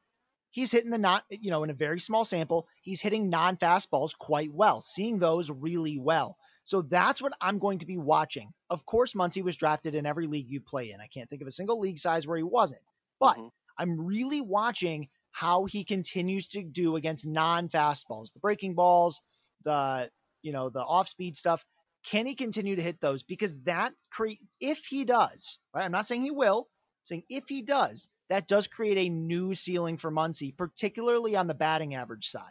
[0.49, 4.17] He's hitting the not, you know, in a very small sample, he's hitting non fastballs
[4.17, 6.35] quite well, seeing those really well.
[6.65, 8.51] So that's what I'm going to be watching.
[8.69, 10.99] Of course, Muncy was drafted in every league you play in.
[10.99, 12.81] I can't think of a single league size where he wasn't.
[13.17, 13.47] But mm-hmm.
[13.77, 19.21] I'm really watching how he continues to do against non fastballs, the breaking balls,
[19.63, 20.09] the
[20.41, 21.63] you know the off speed stuff.
[22.03, 23.23] Can he continue to hit those?
[23.23, 25.85] Because that create if he does, right?
[25.85, 26.67] I'm not saying he will.
[26.67, 31.47] I'm saying if he does, that does create a new ceiling for Muncy, particularly on
[31.47, 32.41] the batting average side.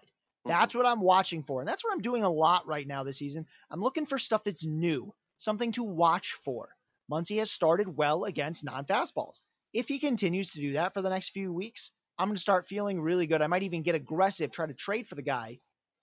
[0.46, 0.50] Mm-hmm.
[0.50, 1.60] That's what I'm watching for.
[1.60, 3.46] And that's what I'm doing a lot right now this season.
[3.70, 6.68] I'm looking for stuff that's new, something to watch for.
[7.10, 9.40] Muncy has started well against non fastballs.
[9.72, 12.66] If he continues to do that for the next few weeks, I'm going to start
[12.66, 13.42] feeling really good.
[13.42, 15.60] I might even get aggressive, try to trade for the guy,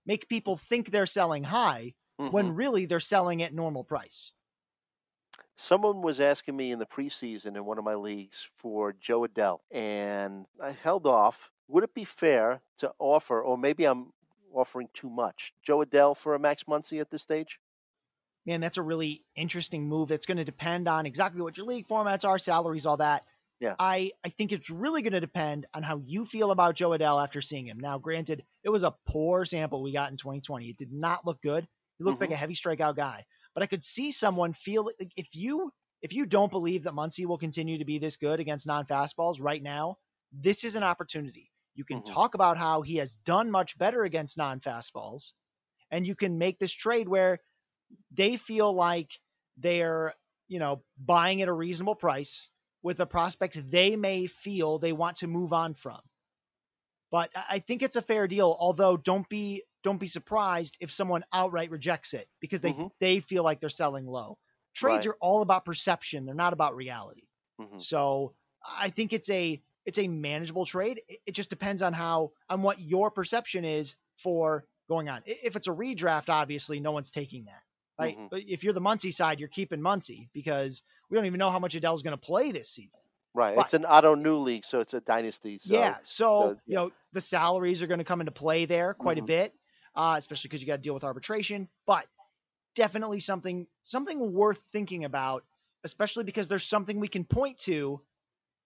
[0.07, 2.31] make people think they're selling high Mhm.
[2.31, 4.33] when really they're selling at normal price.
[5.57, 9.59] Someone was asking me in the preseason in one of my leagues for Joe Adell,
[9.71, 11.51] and I held off.
[11.67, 14.13] Would it be fair to offer, or maybe I'm
[14.53, 17.59] offering too much, Joe Adell for a Max Muncy at this stage?
[18.45, 20.11] Man, that's a really interesting move.
[20.11, 23.25] It's going to depend on exactly what your league formats are, salaries, all that.
[23.59, 23.77] Yeah.
[23.79, 27.21] I, I think it's really going to depend on how you feel about Joe Adell
[27.21, 27.79] after seeing him.
[27.79, 30.69] Now, granted, it was a poor sample we got in 2020.
[30.69, 31.67] It did not look good.
[31.97, 33.25] He looked like a heavy strikeout guy.
[33.53, 37.25] But I could see someone feel like if you if you don't believe that Muncy
[37.25, 39.97] will continue to be this good against non-fastballs right now,
[40.31, 41.51] this is an opportunity.
[41.73, 42.03] You can Mhm.
[42.03, 45.33] talk about how he has done much better against non-fastballs,
[45.91, 47.39] and you can make this trade where
[48.11, 49.11] they feel like
[49.57, 50.13] they're,
[50.47, 52.49] you know, buying at a reasonable price
[52.87, 56.01] with a prospect they may feel they want to move on from.
[57.11, 61.23] But I think it's a fair deal, although don't be don't be surprised if someone
[61.31, 62.91] outright rejects it because they Mhm.
[62.99, 64.37] they feel like they're selling low.
[64.73, 65.07] Trades Right.
[65.07, 67.27] are all about perception, they're not about reality.
[67.59, 67.77] Mhm.
[67.77, 71.01] So I think it's a it's a manageable trade.
[71.07, 75.23] It, it just depends on how on what your perception is for going on.
[75.25, 77.63] If it's a redraft, obviously no one's taking that.
[77.99, 78.17] Right.
[78.17, 78.29] Mhm.
[78.29, 81.59] But if you're the Muncy side, you're keeping Muncy because we don't even know how
[81.59, 82.99] much Adell's going to play this season.
[83.33, 83.55] Right.
[83.55, 85.59] But- it's an Ottoneu league, so it's a dynasty.
[85.59, 85.97] So, yeah.
[86.03, 86.75] So, you yeah.
[86.77, 89.21] know, the salaries are going to come into play there quite Mhm.
[89.21, 89.59] a bit,
[89.95, 91.69] uh, especially because you got to deal with arbitration.
[91.85, 92.07] But
[92.75, 95.43] definitely something something worth thinking about,
[95.83, 98.01] especially because there's something we can point to.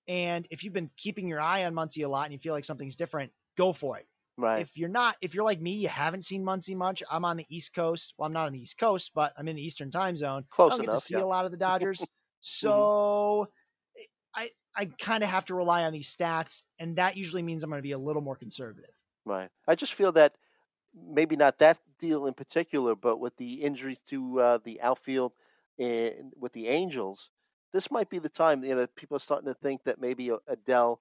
[0.08, 2.66] And if you've been keeping your eye on Muncy a lot and you feel like
[2.66, 4.08] something's different, go for it.
[4.42, 4.62] Right.
[4.62, 7.04] If you're not, if you're like me, you haven't seen Muncy much.
[7.12, 8.16] I'm on the East Coast.
[8.18, 10.46] Well, I'm not on the East Coast, but I'm in the Eastern time zone.
[10.50, 11.20] Close I don't get to see yeah.
[11.20, 11.26] Mm-hmm.
[11.26, 12.04] a lot of the Dodgers.
[12.40, 13.48] so
[14.36, 17.70] I I kind of have to rely on these stats, and that usually means I'm
[17.70, 18.90] going to be a little more conservative.
[19.26, 19.50] Right.
[19.68, 20.34] I just feel that
[21.08, 25.34] maybe not that deal in particular, but with the injuries to uh, the outfield
[25.78, 27.30] and with the Angels,
[27.74, 28.64] this might be the time.
[28.64, 30.98] You know, people are starting to think that maybe uh, Adell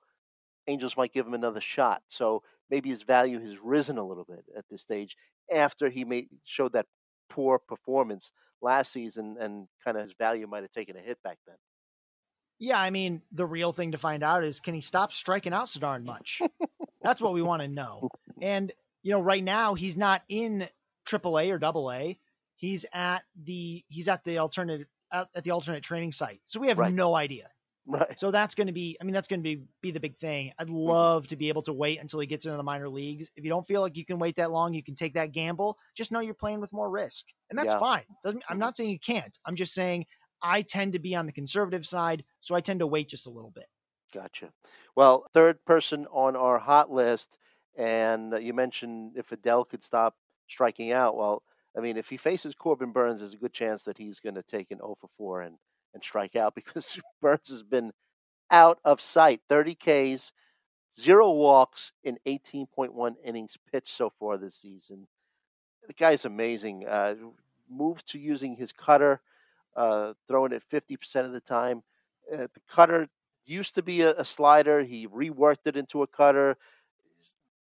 [0.67, 2.03] Angels might give him another shot.
[2.07, 5.17] So maybe his value has risen a little bit at this stage
[5.53, 6.87] after he made showed that
[7.29, 11.39] poor performance last season, and kind of his value might have taken a hit back
[11.47, 11.57] then.
[12.59, 15.69] Yeah, I mean, the real thing to find out is can he stop striking out
[15.71, 16.43] so darn much?
[17.03, 18.09] That's what we want to know.
[18.43, 18.71] And
[19.03, 20.69] you know, right now he's not in
[21.07, 22.19] AAA or Double A.
[22.57, 26.41] He's at the he's at the alternate at, at the alternate training site.
[26.45, 26.93] So we have Right.
[26.93, 27.49] no idea.
[27.91, 28.17] Right.
[28.17, 30.53] So that's going to be, I mean, that's going to be be the big thing.
[30.59, 31.07] I'd Mm-hmm.
[31.09, 33.31] love to be able to wait until he gets into the minor leagues.
[33.37, 35.79] If you don't feel like you can wait that long, you can take that gamble.
[35.97, 37.75] Just know you're playing with more risk, and that's Yeah.
[37.75, 38.05] fine.
[38.25, 38.59] Doesn't, I'm Mhm.
[38.59, 39.39] not saying you can't.
[39.47, 40.07] I'm just saying
[40.43, 43.31] I tend to be on the conservative side, so I tend to wait just a
[43.31, 43.67] little bit.
[44.13, 44.53] Gotcha.
[44.97, 47.39] Well, third person on our hot list,
[47.77, 50.17] and uh, you mentioned if Adell could stop
[50.49, 51.17] striking out.
[51.17, 51.45] Well,
[51.77, 54.43] I mean, if he faces Corbin Burnes, there's a good chance that he's going to
[54.43, 55.59] take an 0 for 4 and,
[55.95, 57.93] and strike out because Burnes has been
[58.51, 59.41] out of sight.
[59.49, 59.75] 30
[60.17, 60.33] Ks,
[60.99, 65.07] zero walks in 18.1 innings pitched so far this season.
[65.87, 66.87] The guy's amazing.
[66.87, 67.15] Uh,
[67.71, 69.21] moved to using his cutter,
[69.77, 71.83] uh, throwing it 50% of the time.
[72.33, 73.09] Uh, the cutter
[73.47, 74.83] used to be a, a slider.
[74.83, 76.57] He reworked it into a cutter.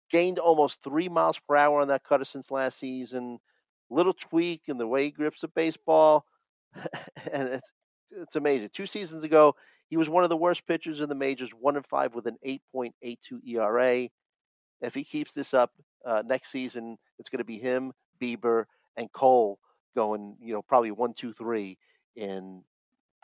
[0.09, 3.39] Gained almost three miles per hour on that cutter since last season.
[3.89, 6.25] Little tweak in the way he grips the baseball,
[7.31, 7.71] and it's
[8.21, 8.69] it's amazing.
[8.73, 9.55] Two seasons ago,
[9.89, 12.37] he was one of the worst pitchers in the majors, one and five with an
[12.45, 14.09] 8.82 ERA.
[14.81, 15.71] If he keeps this up
[16.05, 18.65] uh, next season, it's going to be him, Bieber,
[18.97, 19.59] and Cole
[19.95, 21.77] going, you know, probably one, two, three
[22.15, 22.63] in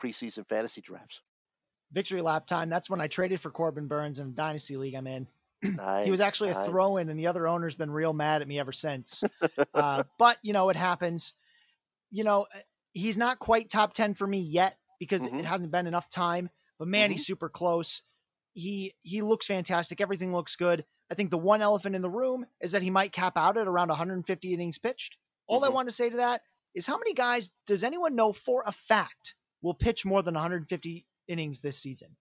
[0.02, 1.20] preseason fantasy drafts.
[1.92, 2.70] Victory lap time.
[2.70, 5.26] That's when I traded for Corbin Burnes in dynasty league I'm in.
[5.62, 6.04] Nice.
[6.04, 8.58] he was actually a throw in, and the other owner's been real mad at me
[8.60, 9.24] ever since.
[9.74, 11.34] uh, but you know, it happens.
[12.12, 12.46] You know,
[12.92, 15.38] he's not quite top ten for me yet because Mhm.
[15.40, 16.50] it hasn't been enough time.
[16.78, 18.02] But man, he's super close.
[18.54, 20.00] He he looks fantastic.
[20.00, 20.84] Everything looks good.
[21.10, 23.66] I think the one elephant in the room is that he might cap out at
[23.68, 25.16] around 150 innings pitched.
[25.46, 25.74] All I Mhm.
[25.74, 26.42] want to say to that
[26.74, 31.06] is how many guys does anyone know for a fact will pitch more than 150
[31.28, 32.16] innings this season?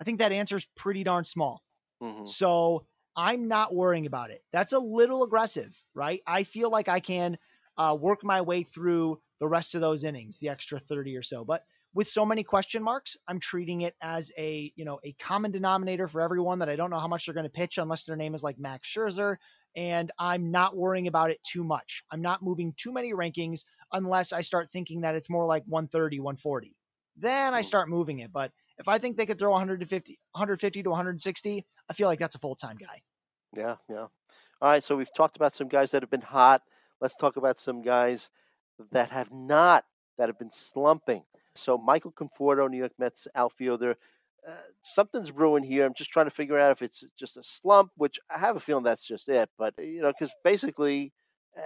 [0.00, 1.62] I think that answer is pretty darn small.
[2.02, 2.26] Mhm.
[2.28, 4.44] So I'm not worrying about it.
[4.52, 6.22] That's a little aggressive, right?
[6.26, 7.38] I feel like I can
[7.76, 11.44] uh, work my way through the rest of those innings, the extra 30 or so.
[11.44, 15.50] But with so many question marks, I'm treating it as a, you know, a common
[15.50, 18.16] denominator for everyone that I don't know how much they're going to pitch unless their
[18.16, 19.36] name is like Max Scherzer.
[19.76, 22.02] And I'm not worrying about it too much.
[22.10, 26.20] I'm not moving too many rankings unless I start thinking that it's more like 130,
[26.20, 26.74] 140.
[27.16, 27.64] Then I hmm.
[27.64, 28.32] start moving it.
[28.32, 32.34] But if I think they could throw 150, 150 to 160, I feel like that's
[32.34, 33.02] a full time guy.
[33.56, 34.06] Yeah, yeah.
[34.60, 34.84] All right.
[34.84, 36.62] So we've talked about some guys that have been hot.
[37.00, 38.28] Let's talk about some guys
[38.92, 39.84] that have not,
[40.16, 41.22] that have been slumping.
[41.54, 43.96] So Michael Conforto, New York Mets outfielder,
[44.46, 45.84] uh, something's brewing here.
[45.84, 48.60] I'm just trying to figure out if it's just a slump, which I have a
[48.60, 49.50] feeling that's just it.
[49.58, 51.12] But you know, because basically,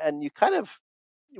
[0.03, 0.79] and you kind of,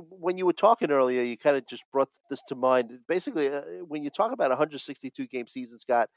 [0.09, 2.99] when you were talking earlier, you kind of just brought this to mind.
[3.07, 6.09] Basically, uh, when you talk about 162 game season, Scott,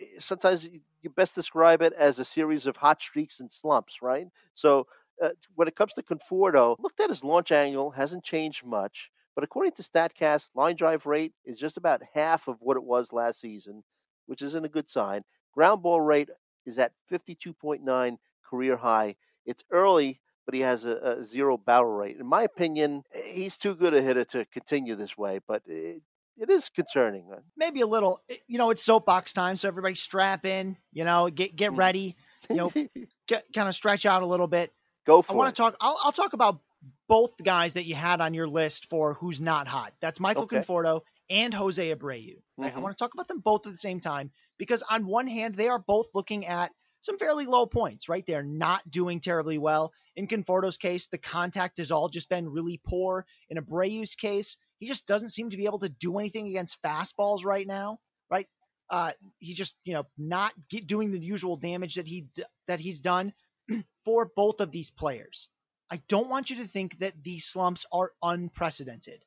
[0.00, 0.68] eh, sometimes
[1.02, 4.26] you best describe it as a series of hot streaks and slumps, right?
[4.54, 4.86] So
[5.20, 9.10] uh, when it comes to Conforto, looked at his launch angle, hasn't changed much.
[9.34, 13.12] But according to StatCast, line drive rate is just about half of what it was
[13.12, 13.82] last season,
[14.26, 15.22] which isn't a good sign.
[15.54, 16.28] Ground ball rate
[16.66, 18.16] is at 52.9
[18.48, 19.16] career high.
[19.46, 22.18] It's early, but he has a, a, zero barrel rate.
[22.18, 26.02] In my opinion, he's too good a hitter to continue this way, but it,
[26.36, 27.26] it is concerning.
[27.56, 28.20] Maybe a little.
[28.28, 30.76] Eh, you know, it's soapbox time, so everybody strap in.
[30.92, 31.78] You know, get get mm.
[31.78, 32.16] ready.
[32.50, 32.72] You know,
[33.26, 34.72] get, kind of stretch out a little bit.
[35.06, 35.76] Go for I want to talk.
[35.80, 36.60] I'll, I'll talk about
[37.08, 39.92] both guys that you had on your list for who's not hot.
[40.00, 40.58] That's Michael okay.
[40.58, 42.36] Conforto and Jose Abreu.
[42.60, 42.76] Mm-hmm.
[42.76, 45.54] I want to talk about them both at the same time because on one hand,
[45.54, 48.24] they are both looking at some fairly low points, right?
[48.26, 49.92] They're not doing terribly well.
[50.14, 53.26] In Conforto's case, the contact has all just been really poor.
[53.50, 57.44] In Abreu's case, he just doesn't seem to be able to do anything against fastballs
[57.44, 57.98] right now,
[58.30, 58.46] right?
[58.88, 62.26] Uh, he's just, you know, not get, doing the usual damage that he
[62.68, 63.32] that he's done
[64.04, 65.48] for both of these players.
[65.90, 69.24] I don't want you to think that these slumps are unprecedented.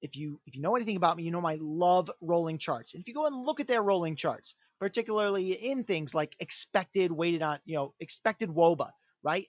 [0.00, 2.94] If you if you know anything about me, you know I love rolling charts.
[2.94, 7.10] And if you go and look at their rolling charts, particularly in things like expected
[7.10, 8.90] weighted on, you know, expected woba,
[9.22, 9.48] right?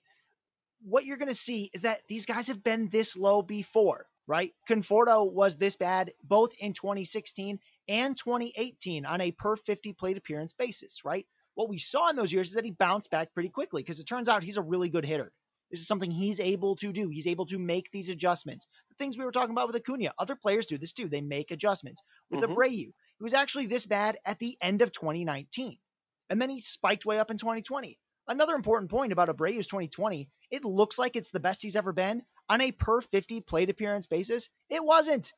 [0.81, 4.53] What you're going to see is that these guys have been this low before, right?
[4.69, 10.53] Conforto was this bad both in 2016 and 2018 on a per 50 plate appearance
[10.53, 11.27] basis, right?
[11.57, 14.03] What we saw in those years is that he bounced back pretty quickly because it
[14.03, 15.31] turns out he's a really good hitter.
[15.71, 17.09] This is something he's able to do.
[17.09, 18.67] He's able to make these adjustments.
[18.89, 21.09] The things we were talking about with Acuna, other players do this too.
[21.09, 22.03] They make adjustments.
[22.29, 22.53] With mm-hmm.
[22.53, 22.93] Abreu, he
[23.23, 25.79] was actually this bad at the end of 2019.
[26.29, 27.97] And then he spiked way up in 2020.
[28.27, 32.21] Another important point about Abreu's 2020, it looks like it's the best he's ever been
[32.49, 34.47] on a per 50 plate appearance basis.
[34.69, 35.33] It wasn't.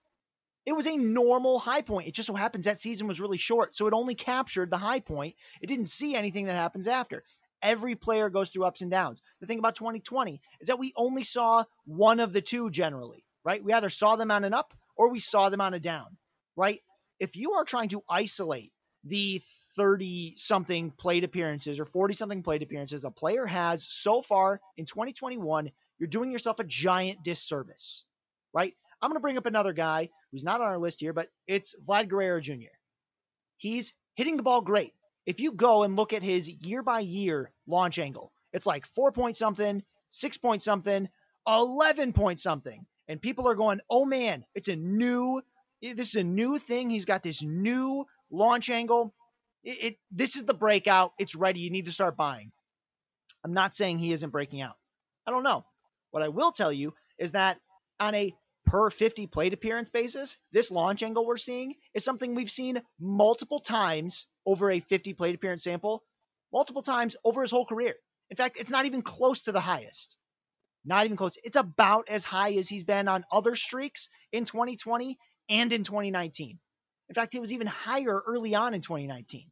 [0.70, 2.08] It was a normal high point.
[2.08, 5.00] It just so happens that season was really short, so it only captured the high
[5.00, 5.34] point.
[5.64, 7.24] It didn't see anything that happens after.
[7.64, 9.24] Every player goes through ups and downs.
[9.42, 13.64] The thing about 2020 is that we only saw one of the two generally, right?
[13.64, 16.18] We either saw them on an up or we saw them on a down,
[16.56, 16.82] right?
[17.20, 18.72] If you are trying to isolate
[19.04, 19.42] the
[19.76, 24.86] 30 something plate appearances or 40 something plate appearances a player has so far in
[24.86, 28.06] 2021, you're doing yourself a giant disservice,
[28.54, 28.76] right?
[29.02, 31.76] I'm going to bring up another guy who's not on our list here, but it's
[31.88, 32.74] Vlad Guerrero Jr.
[33.58, 34.94] He's hitting the ball great
[35.30, 39.12] if you go and look at his year by year launch angle, it's like four
[39.12, 41.08] point something, six point something,
[41.48, 42.84] 11 point something.
[43.08, 45.44] And people are going, oh man, it's a new,
[45.84, 46.90] this is a new thing.
[46.90, 49.14] He's got this new launch angle.
[49.64, 51.12] It, it this is the breakout.
[51.20, 51.60] It's ready.
[51.60, 52.52] You need to start buying.
[53.46, 54.78] I'm not saying he isn't breaking out.
[55.28, 55.64] I don't know.
[56.10, 57.60] What I will tell you is that
[58.00, 58.34] on a
[58.70, 63.60] per 50 plate appearance basis, this launch angle we're seeing is something we've seen multiple
[63.60, 66.04] times over a 50 plate appearance sample,
[66.54, 67.96] multiple times over his whole career.
[68.30, 70.18] In fact, it's not even close to the highest.
[70.86, 71.36] Not even close.
[71.44, 75.18] It's about as high as he's been on other streaks in 2020
[75.50, 76.60] and in 2019.
[77.10, 79.50] In fact, it was even higher early on in 2019.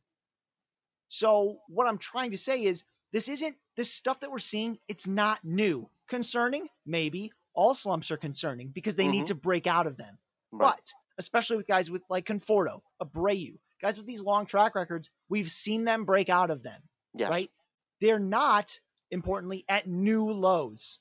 [1.09, 5.07] So, what I'm trying to say is this isn't this stuff that we're seeing, it's
[5.07, 5.89] not new.
[6.07, 6.67] Concerning?
[6.85, 9.11] Maybe all slumps are concerning because they mm-hmm.
[9.13, 10.17] need to break out of them.
[10.53, 10.75] Right.
[10.75, 15.51] But especially with guys with like Conforto, Abreu, guys with these long track records, we've
[15.51, 16.79] seen them break out of them.
[17.15, 17.29] Yes.
[17.29, 17.51] Right?
[17.99, 18.79] They're not,
[19.09, 20.99] importantly, at new lows.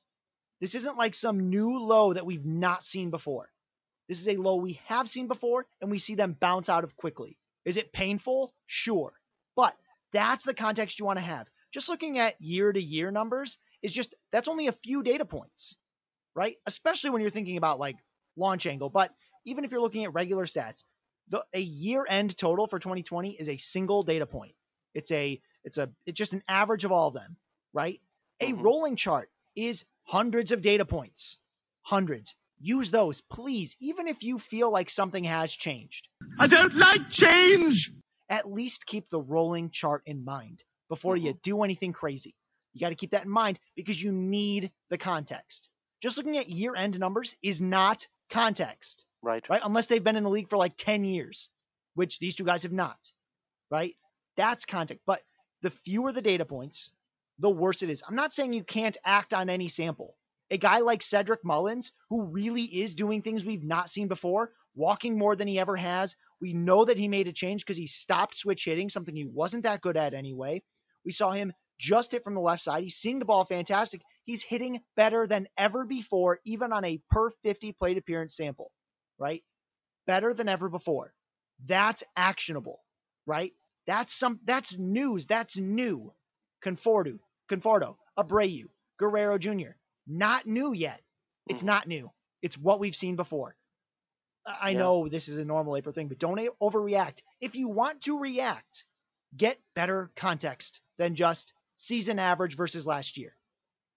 [0.61, 3.51] This isn't like some new low that we've not seen before.
[4.09, 6.97] This is a low we have seen before, and we see them bounce out of
[6.97, 7.37] quickly.
[7.67, 8.55] Is it painful?
[8.65, 9.13] Sure.
[9.57, 9.77] But
[10.13, 11.49] that's the context you want to have.
[11.75, 15.77] Just looking at year to year numbers is just, that's only a few data points
[16.37, 16.57] right?
[16.67, 17.97] Especially when you're thinking about like
[18.37, 18.91] launch angle.
[18.91, 19.11] But
[19.45, 20.85] even if you're looking at regular stats,
[21.31, 24.53] the, a year end total for 2020 is a single data point.
[24.95, 27.37] It's a it's a it's just an average of all of them,
[27.73, 28.01] right?
[28.41, 28.63] A mm-hmm.
[28.63, 31.39] rolling chart is hundreds of data points.
[31.83, 32.35] hundreds.
[32.59, 36.09] Use those, please, even if you feel like something has changed.
[36.39, 37.93] I don't like change.
[38.31, 42.35] At least keep the rolling chart in mind before you do anything crazy.
[42.73, 45.69] You got to keep that in mind because you need the context.
[46.07, 49.45] Just looking at year end numbers is not context, Right.
[49.49, 49.61] right?
[49.65, 51.49] Unless they've been in the league for like 10 years,
[51.95, 53.11] which these two guys have not,
[53.73, 53.97] right?
[54.37, 55.03] That's context.
[55.05, 55.21] But
[55.63, 56.93] the fewer the data points,
[57.41, 58.05] the worse it is.
[58.07, 60.17] I'm not saying you can't act on any sample.
[60.53, 65.19] A guy like Cedric Mullins, who really is doing things we've not seen before, walking
[65.19, 66.15] more than he ever has.
[66.41, 69.65] We know that he made a change because he stopped switch hitting, something he wasn't
[69.65, 70.63] that good at anyway.
[71.05, 72.85] We saw him just hit from the left side.
[72.85, 74.03] He's seeing the ball fantastic.
[74.27, 78.73] He's hitting better than ever before, even on a per 50 plate appearance sample,
[79.19, 79.45] right?
[80.07, 81.15] Better than ever before.
[81.65, 82.85] That's actionable,
[83.27, 83.55] right?
[83.87, 85.27] That's some that's news.
[85.27, 86.15] That's new.
[86.65, 87.21] Conforto,
[87.51, 88.65] Conforto, Abreu,
[88.99, 89.73] Guerrero Jr.
[90.07, 91.03] Not new yet.
[91.49, 91.65] It's Mhm.
[91.65, 92.13] not new.
[92.43, 93.57] It's what we've seen before.
[94.47, 94.75] I I Yeah.
[94.75, 97.23] know this is a normal April thing, but don't overreact.
[97.41, 98.85] If you want to react,
[99.37, 103.37] get better context than just season average versus last year.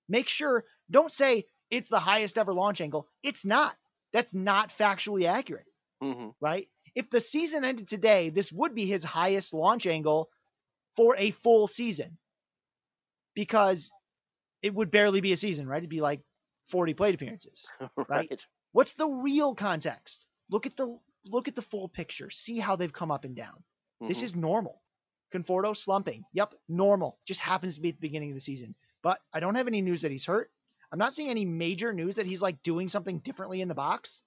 [0.09, 3.07] Make sure, don't say it's the highest ever launch angle.
[3.23, 3.77] It's not.
[4.13, 5.67] That's not factually accurate
[6.01, 6.69] hmm right?
[6.95, 10.29] If the season ended today, this would be his highest launch angle
[10.95, 12.17] for a full season
[13.35, 13.91] because
[14.61, 15.79] it would barely be a season, right?
[15.79, 16.21] It'd be like
[16.69, 17.73] 40 plate appearances.
[18.07, 18.31] right.
[18.73, 20.25] What's the real context?
[20.49, 22.29] Look at the look at the full picture.
[22.29, 23.63] See how they've come up and down.
[24.07, 24.23] This Mhm.
[24.23, 24.81] is normal.
[25.33, 26.25] Conforto slumping.
[26.33, 27.19] Yep, normal.
[27.25, 28.75] Just happens to be at the beginning of the season.
[29.01, 30.51] But I don't have any news that he's hurt.
[30.91, 34.21] I'm not seeing any major news that he's like doing something differently in the box.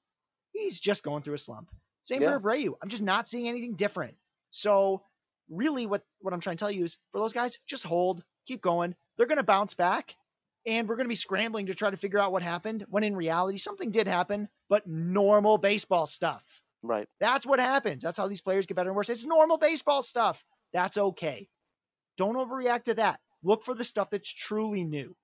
[0.53, 1.71] He's just going through a slump.
[2.03, 2.39] Same Yeah.
[2.39, 2.75] for Abreu.
[2.83, 4.17] I'm just not seeing anything different.
[4.51, 5.03] So
[5.51, 8.63] really what what I'm trying to tell you is for those guys, just hold, keep
[8.63, 8.95] going.
[9.17, 10.15] They're going to bounce back
[10.67, 13.17] and we're going to be scrambling to try to figure out what happened when in
[13.17, 16.45] reality something did happen, but normal baseball stuff.
[16.83, 17.09] right.
[17.21, 18.03] That's what happens.
[18.03, 19.09] That's how these players get better and worse.
[19.11, 20.45] It's normal baseball stuff.
[20.73, 21.49] That's okay.
[22.17, 23.21] Don't overreact to that.
[23.43, 25.17] Look for the stuff that's truly new,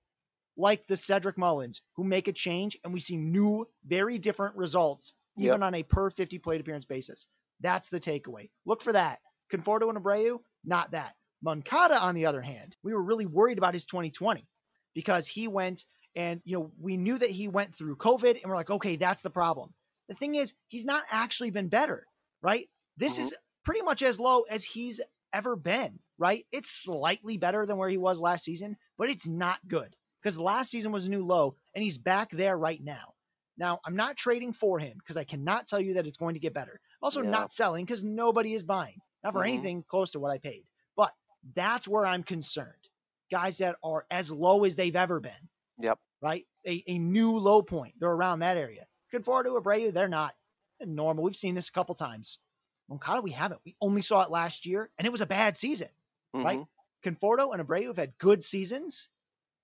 [0.57, 5.13] like the Cedric Mullins, who make a change and we see new, very different results,
[5.37, 7.27] even on a per 50 plate appearance basis.
[7.61, 8.49] That's the takeaway.
[8.65, 9.19] Look for that.
[9.51, 11.15] Conforto and Abreu, not that.
[11.41, 14.45] Moncada, on the other hand, we were really worried about his 2020
[14.93, 18.55] because he went and, you know, we knew that he went through COVID and we're
[18.55, 19.73] like, okay, that's the problem.
[20.09, 22.05] The thing is, he's not actually been better,
[22.41, 22.69] right?
[22.97, 23.21] This Mhm.
[23.21, 24.99] is pretty much as low as he's
[25.33, 26.45] ever been, right?
[26.51, 30.71] It's slightly better than where he was last season, but it's not good because last
[30.71, 33.13] season was a new low and he's back there right now.
[33.57, 36.39] Now, I'm not trading for him because I cannot tell you that it's going to
[36.39, 36.79] get better.
[37.01, 37.29] I'm also Yeah.
[37.29, 39.47] not selling because nobody is buying, not for Mhm.
[39.49, 40.65] anything close to what I paid.
[40.95, 41.13] But
[41.55, 42.87] that's where I'm concerned.
[43.29, 45.99] Guys that are as low as they've ever been, Yep.
[46.21, 46.47] right?
[46.65, 47.95] A, a new low point.
[47.99, 48.87] They're around that area.
[49.13, 50.35] Conforto, Abreu, they're not.
[50.79, 51.23] They're normal.
[51.25, 52.39] We've seen this a couple times.
[52.89, 53.61] Moncada, we haven't.
[53.65, 55.89] We only saw it last year, and it was a bad season,
[56.33, 56.59] right?
[56.59, 56.67] Mhm.
[57.03, 59.09] Conforto and Abreu have had good seasons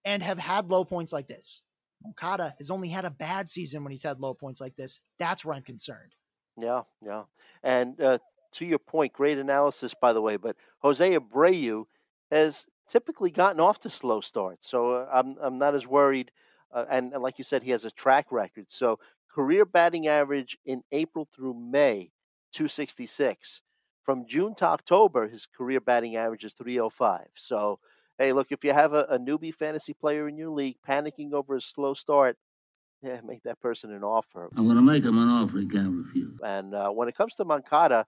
[0.06, 1.64] and have had low points like this.
[2.04, 5.02] Moncada has only had a bad season when he's had low points like this.
[5.18, 6.14] That's where I'm concerned.
[6.58, 7.24] Yeah, yeah.
[7.64, 8.20] And uh,
[8.54, 10.38] to your point, great analysis, by the way.
[10.38, 11.86] But Jose Abreu
[12.32, 16.32] has typically gotten off to slow starts, so uh, I'm I'm not as worried.
[16.72, 18.70] Uh, and, and like you said, he has a track record.
[18.70, 19.00] So
[19.30, 22.12] career batting average in April through May,
[22.56, 23.62] 266.
[24.04, 27.28] From June to October, his career batting average is 305.
[27.36, 27.80] So
[28.18, 31.56] hey, look, if you have a, a newbie fantasy player in your league panicking over
[31.56, 32.38] a slow start,
[33.02, 34.50] yeah, make that person an offer.
[34.56, 36.40] I'm going to make him an offer he can't refuse.
[36.44, 38.06] And uh, when it comes to Moncada,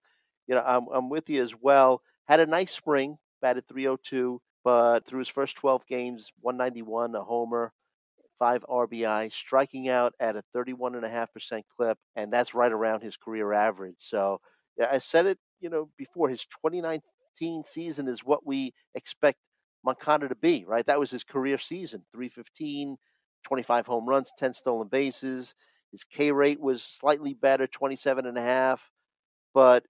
[0.48, 2.02] you know, I'm, I'm with you as well.
[2.28, 7.74] Had a nice spring, batted 302, but through his first 12 games, 191, a homer,
[8.40, 13.96] five RBI, striking out at a 31.5% clip, and that's right around his career average.
[14.00, 14.40] So
[14.90, 19.40] I said it, you know, before his 2019 season is what we expect
[19.84, 20.86] Moncada to be, right?
[20.86, 22.98] That was his career season, 315,
[23.44, 25.56] 25 home runs, 10 stolen bases.
[25.92, 28.92] His K rate was slightly better, 27 and a half.
[29.54, 29.86] But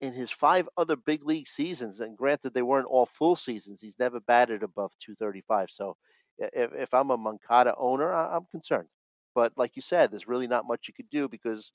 [0.00, 3.98] in his five other big league seasons, and granted they weren't all full seasons, he's
[3.98, 5.70] never batted above 235.
[5.70, 5.96] So
[6.40, 8.88] if, if I'm a Moncada owner, I- I'm concerned.
[9.34, 11.72] But like you said, there's really not much you could do because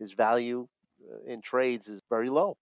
[0.00, 0.68] his value
[1.10, 2.56] uh, in trades is very low.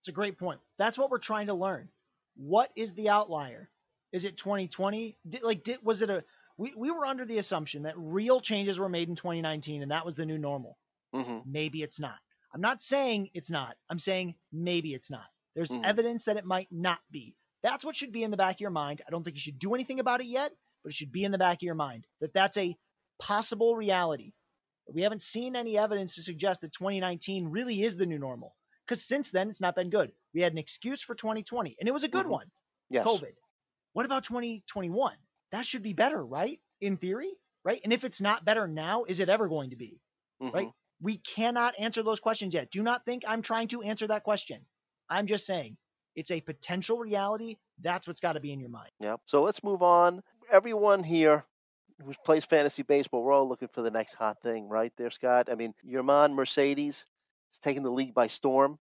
[0.00, 0.60] It's a great point.
[0.78, 1.88] That's what we're trying to learn.
[2.36, 3.70] What is the outlier?
[4.12, 5.18] Is it 2020?
[5.28, 6.24] Did, like, did, was it a?
[6.58, 10.06] We, we were under the assumption that real changes were made in 2019 and that
[10.06, 10.78] was the new normal.
[11.12, 12.18] hmm Maybe it's not.
[12.54, 13.76] I'm not saying it's not.
[13.90, 15.26] I'm saying maybe it's not.
[15.54, 15.84] There's Mhm.
[15.84, 17.36] evidence that it might not be.
[17.62, 19.02] That's what should be in the back of your mind.
[19.06, 20.52] I don't think you should do anything about it yet,
[20.86, 22.76] but it should be in the back of your mind that that's a
[23.18, 24.30] possible reality.
[24.88, 28.54] We haven't seen any evidence to suggest that 2019 really is the new normal.
[28.86, 30.12] Because since then, it's not been good.
[30.32, 32.30] We had an excuse for 2020, and it was a good Mhm.
[32.30, 32.52] one
[32.88, 33.04] Yes.
[33.04, 33.34] COVID.
[33.94, 35.16] What about 2021?
[35.50, 36.60] That should be better, right?
[36.80, 37.32] In theory,
[37.64, 37.80] right?
[37.82, 40.00] And if it's not better now, is it ever going to be?
[40.40, 40.54] Mhm.
[40.54, 40.72] right?
[41.00, 42.70] We cannot answer those questions yet.
[42.70, 44.64] Do not think I'm trying to answer that question.
[45.08, 45.78] I'm just saying
[46.14, 47.56] it's a potential reality.
[47.80, 48.92] That's what's got to be in your mind.
[49.00, 49.16] Yeah.
[49.26, 50.22] So let's move on.
[50.50, 51.44] Everyone here
[52.04, 55.48] who plays fantasy baseball, we're all looking for the next hot thing, right there, Scott?
[55.50, 57.06] I mean, Yermin Mercedes
[57.52, 58.78] is taking the league by storm.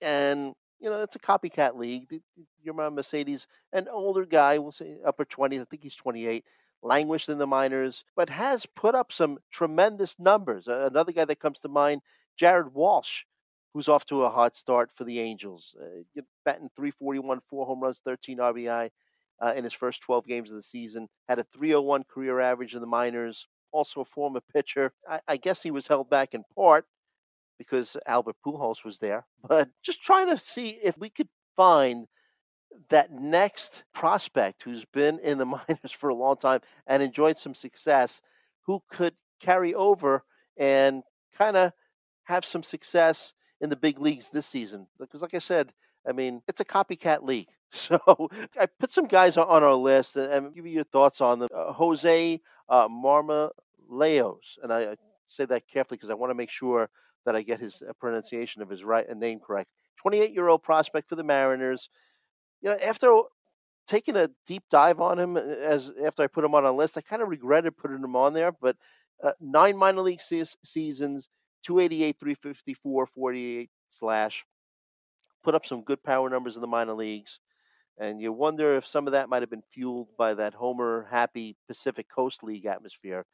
[0.00, 2.22] And, you know, it's a copycat league.
[2.66, 6.44] Yermin Mercedes, an older guy, we'll say upper 20s, I think he's 28,
[6.82, 10.68] languished in the minors, but has put up some tremendous numbers.
[10.68, 12.02] Another guy that comes to mind,
[12.36, 13.22] Jared Walsh,
[13.72, 15.74] who's off to a hot start for the Angels.
[15.80, 18.90] Uh, batting 341, four home runs, 13 RBI
[19.42, 21.08] uh, in his first 12 games of the season.
[21.28, 23.46] Had a 301 career average in the minors.
[23.72, 24.92] Also a former pitcher.
[25.08, 26.86] I, I guess he was held back in part
[27.58, 29.26] because Albert Pujols was there.
[29.48, 32.06] But just trying to see if we could find
[32.88, 37.54] that next prospect who's been in the minors for a long time and enjoyed some
[37.54, 38.22] success,
[38.66, 40.24] who could carry over
[40.56, 41.02] and
[41.36, 41.72] kind of
[42.24, 44.86] have some success in the big leagues this season.
[44.98, 45.72] Because, like I said,
[46.08, 47.48] I mean, it's a copycat league.
[47.74, 48.28] So
[48.60, 51.48] I put some guys on- our list and, give you your thoughts on them.
[51.54, 54.96] Uh, Jose uh, Marmolejos, and I,
[55.26, 56.90] say that carefully because I want to make sure
[57.24, 59.70] that I get his uh, pronunciation of his right uh, name correct.
[59.96, 61.88] 28 year old prospect for the Mariners.
[62.60, 63.22] You know, after
[63.86, 66.98] taking a deep dive on him uh, as after I put him on a list,
[66.98, 68.52] I kind of regretted putting him on there.
[68.52, 68.76] But
[69.22, 71.28] uh, nine minor league seas seasons,
[71.64, 74.44] 288, 354, 48 slash.
[75.42, 77.40] Put up some good power numbers in the minor leagues.
[77.98, 81.56] And you wonder if some of that might have been fueled by that Homer happy
[81.68, 83.24] Pacific Coast League atmosphere.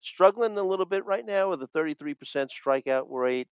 [0.00, 2.16] Struggling a little bit right now with a 33%
[2.50, 3.48] strikeout rate.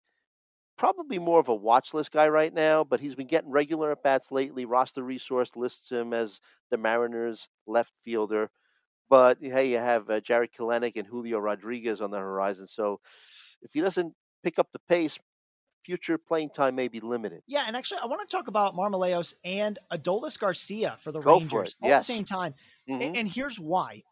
[0.77, 4.03] Probably more of a watch list guy right now, but he's been getting regular at
[4.03, 4.65] bats lately.
[4.65, 6.41] Roster Resource lists him as
[6.71, 8.51] the Mariners left fielder.
[9.09, 12.67] But hey, you have uh, Jarred Kelenic and Julio Rodriguez on the horizon.
[12.67, 13.01] So
[13.63, 15.19] if he doesn't pick up the pace,
[15.85, 17.43] future playing time may be limited.
[17.47, 21.39] Yeah, and actually, I want to talk about Marmolejos and Adolis Garcia for the Go
[21.41, 22.55] Rangers for all at the same time.
[22.89, 23.17] Mhm.
[23.19, 24.03] And, here's why.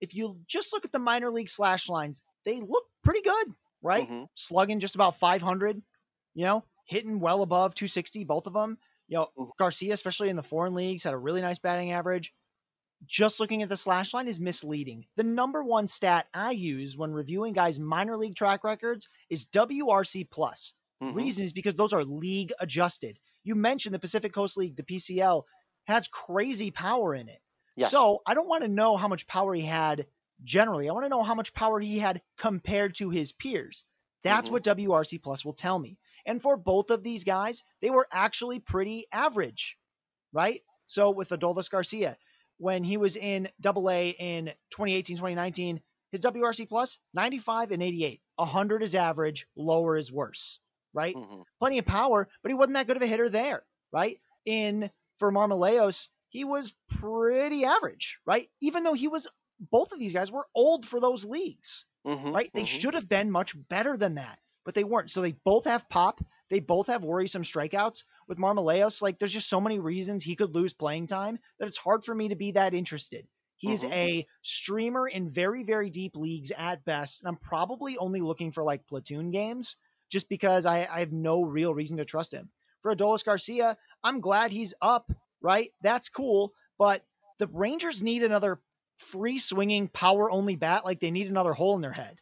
[0.00, 4.08] If you just look at the minor league slash lines, they look pretty good, right?
[4.08, 4.28] Mhm.
[4.34, 5.82] Slugging just about 500,
[6.34, 8.78] you know, hitting well above 260, both of them.
[9.08, 9.50] You know, Mhm.
[9.58, 12.32] Garcia, especially in the foreign leagues, had a really nice batting average.
[13.06, 15.06] Just looking at the slash line is misleading.
[15.16, 20.24] The number one stat I use when reviewing guys' minor league track records is WRC
[20.24, 20.74] plus.
[21.02, 21.14] Mhm.
[21.14, 23.18] Reason is because those are league adjusted.
[23.44, 25.44] You mentioned the Pacific Coast League, the PCL,
[25.84, 27.40] has crazy power in it.
[27.76, 27.90] Yes.
[27.90, 30.06] So I don't want to know how much power he had
[30.42, 30.88] generally.
[30.88, 33.84] I want to know how much power he had compared to his peers.
[34.22, 34.52] That's Mhm.
[34.52, 35.98] what WRC Plus will tell me.
[36.26, 39.78] And for both of these guys, they were actually pretty average,
[40.32, 40.62] right?
[40.86, 42.18] So with Adolis Garcia,
[42.58, 45.80] when he was in Double A in 2018, 2019,
[46.10, 48.20] his WRC Plus 95 and 88.
[48.36, 50.58] 100 is average, lower is worse,
[50.92, 51.16] right?
[51.16, 51.44] Mhm.
[51.58, 54.18] plenty of power, but he wasn't that good of a hitter there, right?
[54.44, 58.48] In for Marmolejos, he was pretty average, right?
[58.60, 59.26] Even though he was
[59.70, 62.34] both of these guys were old for those leagues, Mhm.
[62.34, 62.52] right?
[62.54, 62.66] They Mhm.
[62.66, 65.10] should have been much better than that, but they weren't.
[65.10, 66.20] So they both have pop.
[66.50, 68.04] They both have worrisome strikeouts.
[68.28, 71.78] With Marmolejos, like there's just so many reasons he could lose playing time that it's
[71.78, 73.26] hard for me to be that interested.
[73.56, 73.84] He's Mhm.
[73.84, 77.20] a streamer in very, very deep leagues at best.
[77.20, 79.76] And I'm probably only looking for like platoon games
[80.10, 82.48] just because I, I have no real reason to trust him.
[82.82, 85.10] For Adolis Garcia, I'm glad he's up,
[85.42, 85.72] right?
[85.82, 86.52] That's cool.
[86.78, 87.04] But
[87.38, 88.60] the Rangers need another
[88.98, 92.16] free swinging power only bat like they need another hole in their head,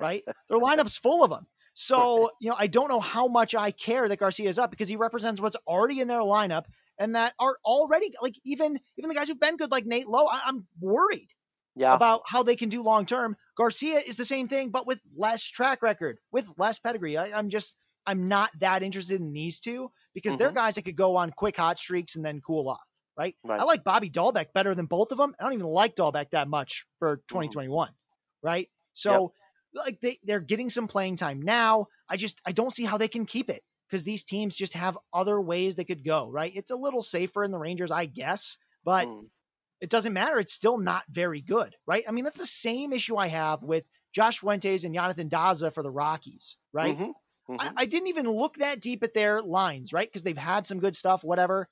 [0.00, 0.24] right?
[0.48, 1.46] their lineup's full of them.
[1.74, 4.88] So, you know, I don't know how much I care that Garcia is up because
[4.88, 6.64] he represents what's already in their lineup
[6.98, 10.26] and that are already like even even the guys who've been good like Nate Lowe,
[10.26, 11.28] I, I'm worried
[11.76, 11.94] Yeah.
[11.94, 13.36] about how they can do long term.
[13.58, 17.16] Garcia is the same thing, but with less track record, with less pedigree.
[17.18, 20.54] I, I'm just I'm not that interested in these two because they're Mhm.
[20.54, 22.80] guys that could go on quick hot streaks and then cool off.
[23.18, 23.36] Right?
[23.44, 23.60] Right.
[23.60, 25.34] I like Bobby Dalbec better than both of them.
[25.38, 27.26] I don't even like Dalbec that much for Mm-hmm.
[27.28, 27.90] 2021.
[28.42, 28.70] Right?
[28.94, 29.32] So
[29.74, 31.88] like they, they're getting some playing time now.
[32.08, 34.96] I just I don't see how they can keep it because these teams just have
[35.12, 36.30] other ways they could go.
[36.30, 36.52] Right?
[36.54, 39.28] It's a little safer in the Rangers, I guess, but Mm.
[39.80, 40.38] It doesn't matter.
[40.38, 42.04] It's still not very good, right?
[42.08, 45.82] I mean, that's the same issue I have with Josh Fuentes and Jonathan Daza for
[45.82, 46.96] the Rockies, right?
[46.98, 47.12] Mhm.
[47.48, 47.56] Mhm.
[47.60, 50.08] I, I didn't even look that deep at their lines, right?
[50.08, 51.68] Because they've had some good stuff, whatever,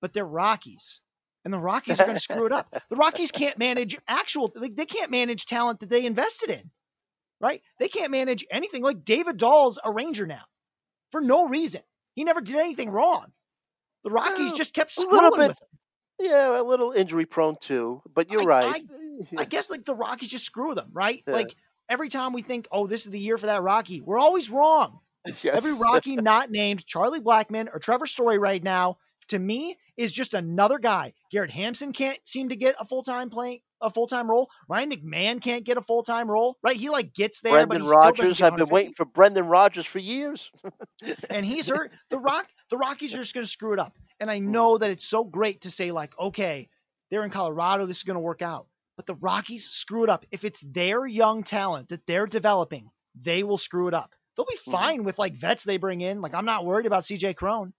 [0.00, 1.00] but they're Rockies.
[1.44, 2.74] And the Rockies are going to screw it up.
[2.90, 6.70] The Rockies can't manage actual, like, they can't manage talent that they invested in.
[7.40, 7.62] right?
[7.78, 8.82] They can't manage anything.
[8.82, 10.42] Like David Dahl's a Ranger now
[11.12, 11.82] for no reason.
[12.14, 13.26] He never did anything wrong.
[14.04, 15.48] The Rockies Well, just kept a screwing little bit.
[15.48, 15.77] with him.
[16.18, 18.84] Yeah, a little injury prone too, but you're I- right.
[19.36, 21.22] I guess like the Rockies just screw them, right?
[21.26, 21.34] Yeah.
[21.34, 21.54] Like
[21.88, 25.00] every time we think, oh, this is the year for that Rocky, we're always wrong.
[25.42, 25.56] Yes.
[25.56, 28.96] Every Rocky not named Charlie Blackmon or Trevor Story right now,
[29.28, 31.12] to me, is just another guy.
[31.30, 34.48] Garrett Hampson can't seem to get a full time playing a full time role.
[34.68, 36.76] Ryan McMahon can't get a full time role, right?
[36.76, 38.38] He like gets there, but Brendan he still Rodgers.
[38.38, 40.50] get I've been waiting for Brendan Rodgers for years.
[41.30, 41.92] and he's hurt.
[42.10, 43.94] The Rock, the Rockies are just going to screw it up.
[44.20, 44.30] And Hmm.
[44.30, 46.68] I know that it's so great to say like, okay,
[47.10, 48.68] they're in Colorado, this is going to work out.
[48.96, 50.26] But the Rockies screw it up.
[50.30, 54.14] If it's their young talent that they're developing, they will screw it up.
[54.36, 54.70] They'll be Mhm.
[54.70, 56.20] fine with like vets they bring in.
[56.20, 57.72] Like I'm not worried about CJ Cron,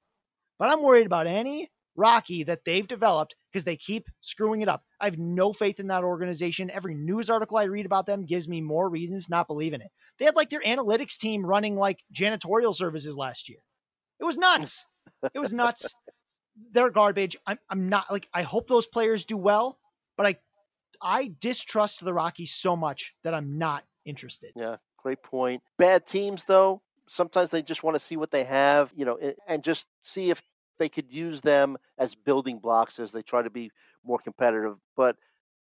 [0.60, 4.84] but I'm worried about any Rocky that they've developed because they keep screwing it up.
[5.02, 6.70] I have no faith in that organization.
[6.72, 9.92] Every news article I read about them gives me more reasons not believe in it.
[10.18, 13.60] They had like their analytics team running like janitorial services last year.
[14.20, 14.86] It was nuts.
[15.34, 15.96] it was nuts.
[16.72, 17.36] They're garbage.
[17.46, 19.80] I'm, I'm not like I hope those players do well,
[20.18, 20.38] but I
[21.02, 24.52] I distrust the Rockies so much that I'm not interested.
[24.56, 25.62] Yeah, great point.
[25.78, 29.64] Bad teams, though, sometimes they just want to see what they have, you know, and
[29.64, 30.42] just see if
[30.78, 33.72] they could use them as building blocks as they try to be
[34.04, 34.78] more competitive.
[34.96, 35.18] But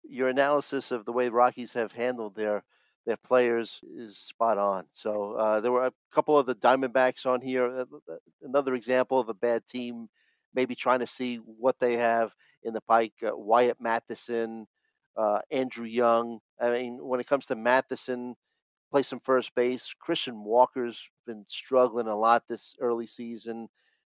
[0.03, 2.63] your analysis of the way Rockies have handled their
[3.05, 4.85] their players is spot on.
[4.93, 7.65] So uh, there were a couple of the Diamondbacks on here.
[7.65, 10.07] uh, uh, Another example of a bad team,
[10.53, 12.31] maybe trying to see what they have
[12.63, 13.13] in the pike.
[13.25, 14.65] Uh, Wyatt Mathisen,
[15.17, 16.39] uh, Andrew Young.
[16.59, 18.35] I mean, when it comes to Mathisen,
[18.91, 19.93] play some first base.
[19.99, 23.69] Christian Walker's been struggling a lot this early season.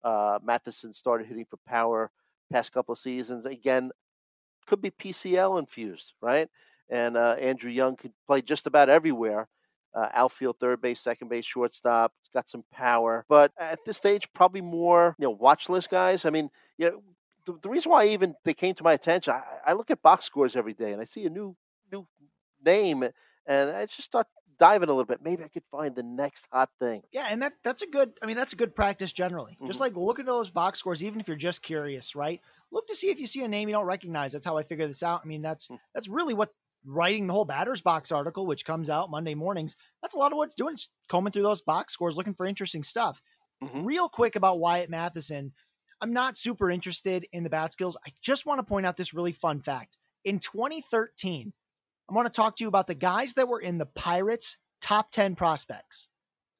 [0.02, 2.10] Uh, Mathisen started hitting for power
[2.50, 3.46] past couple of seasons.
[3.46, 3.90] Again,
[4.66, 6.48] could be PCL infused, right?
[6.88, 9.48] And uh, Andrew Young could play just about everywhere.
[9.95, 12.14] Uh, outfield, third base, second base, shortstop.
[12.20, 16.24] It's got some power, but at this stage, probably more you know watch list guys.
[16.24, 17.03] I mean, you know,
[17.45, 20.24] the, the reason why even they came to my attention, I, I look at box
[20.24, 21.55] scores every day, and I see a new
[21.93, 22.07] new
[22.64, 23.03] name,
[23.47, 24.26] and I just start
[24.59, 25.20] diving a little bit.
[25.22, 27.03] Maybe I could find the next hot thing.
[27.12, 28.12] Yeah, and that that's a good.
[28.22, 29.59] I mean, that's a good practice generally.
[29.66, 29.82] Just Mhm.
[29.82, 32.40] like look at those box scores, even if you're just curious, right?
[32.70, 34.32] Look to see if you see a name you don't recognize.
[34.32, 35.20] That's how I figure this out.
[35.22, 35.78] I mean, that's Mm.
[35.95, 36.51] that's really what
[36.84, 39.76] writing the whole batters box article, which comes out Monday mornings.
[40.02, 40.74] That's a lot of what it's doing.
[40.74, 43.20] It's combing through those box scores, looking for interesting stuff.
[43.62, 43.84] Mhm.
[43.86, 45.52] Real quick about Wyatt Mathisen,
[46.00, 47.96] I'm not super interested in the bat skills.
[48.04, 49.96] I just want to point out this really fun fact.
[50.24, 51.52] In 2013,
[52.10, 55.12] I want to talk to you about the guys that were in the Pirates top
[55.12, 56.08] 10 prospects.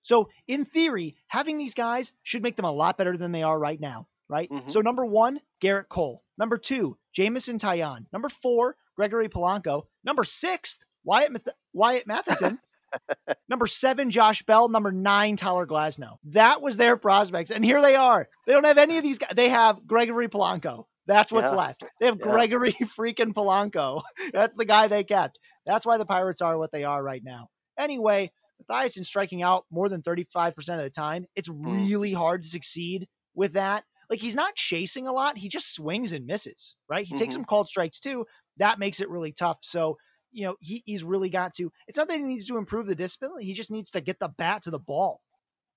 [0.03, 3.59] So, in theory, having these guys should make them a lot better than they are
[3.59, 4.49] right now, right?
[4.51, 4.71] Mhm.
[4.71, 6.25] So, number one, Gerrit Cole.
[6.39, 8.07] Number two, Jameson Taillon.
[8.13, 9.83] Number four, Gregory Polanco.
[10.05, 12.59] Number six, Wyatt, Math- Wyatt Mathisen.
[13.49, 14.69] number seven, Josh Bell.
[14.69, 16.17] Number nine, Tyler Glasnow.
[16.25, 17.51] That was their prospects.
[17.51, 18.29] And here they are.
[18.47, 19.33] They don't have any of these guys.
[19.35, 20.85] They have Gregory Polanco.
[21.07, 21.57] That's what's Yeah.
[21.57, 21.85] left.
[22.01, 22.27] They have Yeah.
[22.31, 24.03] Gregory freaking Polanco.
[24.33, 25.39] That's the guy they kept.
[25.67, 27.49] That's why the Pirates are what they are right now.
[27.79, 28.31] Anyway,
[28.69, 31.27] Mathisen's striking out more than 35% of the time.
[31.35, 33.85] It's really hard to succeed with that.
[34.11, 35.39] Like he's not chasing a lot.
[35.39, 37.07] He just swings and misses, right?
[37.07, 37.39] He takes Mhm.
[37.39, 38.27] some called strikes too.
[38.59, 39.59] That makes it really tough.
[39.63, 39.99] So,
[40.33, 42.95] you know, he, he's really got to, it's not that he needs to improve the
[42.95, 43.43] discipline.
[43.43, 45.21] He just needs to get the bat to the ball,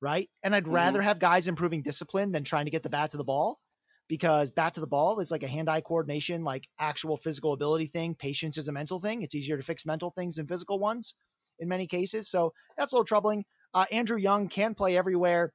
[0.02, 0.30] right?
[0.44, 0.72] And I'd Mhm.
[0.72, 3.60] rather have guys improving discipline than trying to get the bat to the ball
[4.08, 7.88] because bat to the ball is like a hand eye coordination, like actual physical ability
[7.88, 8.16] thing.
[8.16, 9.22] Patience is a mental thing.
[9.24, 11.16] It's easier to fix mental things than physical ones
[11.60, 12.30] in many cases.
[12.30, 13.46] So that's a little troubling.
[13.74, 15.54] Uh, Andrew Young can play everywhere.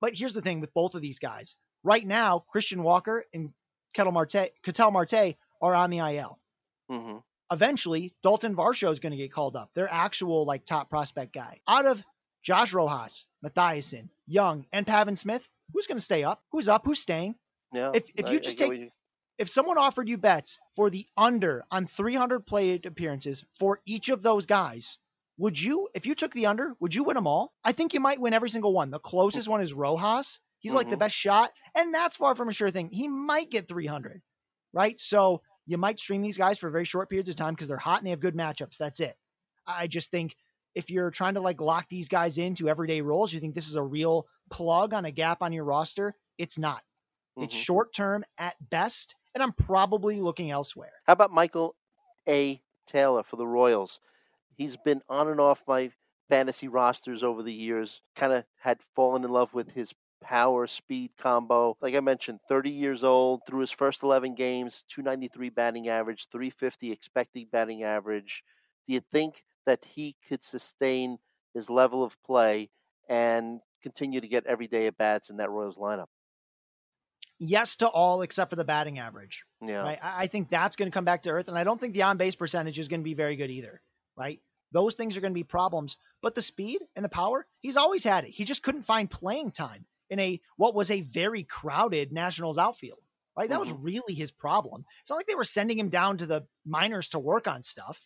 [0.00, 1.56] But here's the thing with both of these guys.
[1.82, 3.52] Right now, Christian Walker and
[3.94, 6.38] Ketel Marte, Ketel Marte are on the IL.
[6.88, 7.18] hmm
[7.50, 9.70] Eventually, Dalton Varsho is going to get called up.
[9.74, 11.60] Their actual like top prospect guy.
[11.66, 12.02] Out of
[12.42, 16.42] Josh Rojas, Mathisen, Young, and Pavin Smith, who's going to stay up?
[16.52, 16.84] Who's up?
[16.84, 17.36] Who's staying?
[17.72, 17.92] Yeah.
[17.94, 18.90] If- if I- you just take- you-
[19.38, 24.20] if someone offered you bets for the under on 300 plate appearances for each of
[24.20, 24.98] those guys,
[25.38, 27.54] would you, if you took the under, would you win them all?
[27.64, 28.90] I think you might win every single one.
[28.90, 30.38] The closest one is Rojas.
[30.58, 31.00] He's like the Mhm.
[31.00, 32.90] best shot, and that's far from a sure thing.
[32.90, 34.20] He might get 300,
[34.74, 34.98] right?
[35.00, 37.98] So you might stream these guys for very short periods of time because they're hot
[37.98, 38.78] and they have good matchups.
[38.78, 39.16] That's it.
[39.66, 40.34] I just think
[40.74, 43.76] if you're trying to like lock these guys into everyday roles, you think this is
[43.76, 46.14] a real plug on a gap on your roster.
[46.38, 46.82] It's not.
[47.36, 47.58] It's Mhm.
[47.60, 50.92] short term at best, and I'm probably looking elsewhere.
[51.06, 51.76] How about Michael
[52.26, 52.62] A.
[52.86, 54.00] Taylor for the Royals?
[54.56, 55.92] He's been on and off my
[56.28, 58.00] fantasy rosters over the years.
[58.16, 61.76] Kind of had fallen in love with his power speed combo.
[61.80, 66.92] Like I mentioned, 30 years old, through his first 11 games, 293 batting average, 350
[66.92, 68.42] expected batting average,
[68.86, 71.18] Do you think that he could sustain
[71.54, 72.70] his level of play
[73.08, 76.06] and continue to get everyday at bats in that Royals lineup?
[77.38, 79.44] Yes to all except for the batting average.
[79.64, 79.82] Yeah.
[79.82, 79.98] Right?
[80.02, 82.02] I I think that's going to come back to earth, and I don't think the
[82.02, 83.80] on base percentage is going to be very good either.
[84.16, 84.40] Right?
[84.72, 88.02] Those things are going to be problems, but the speed and the power, he's always
[88.02, 88.30] had it.
[88.30, 93.00] He just couldn't find playing time in a what was a very crowded Nationals outfield.
[93.36, 93.48] Right?
[93.48, 94.84] That was really his problem.
[95.00, 98.00] It's not like they were sending him down to the minors to work on stuff.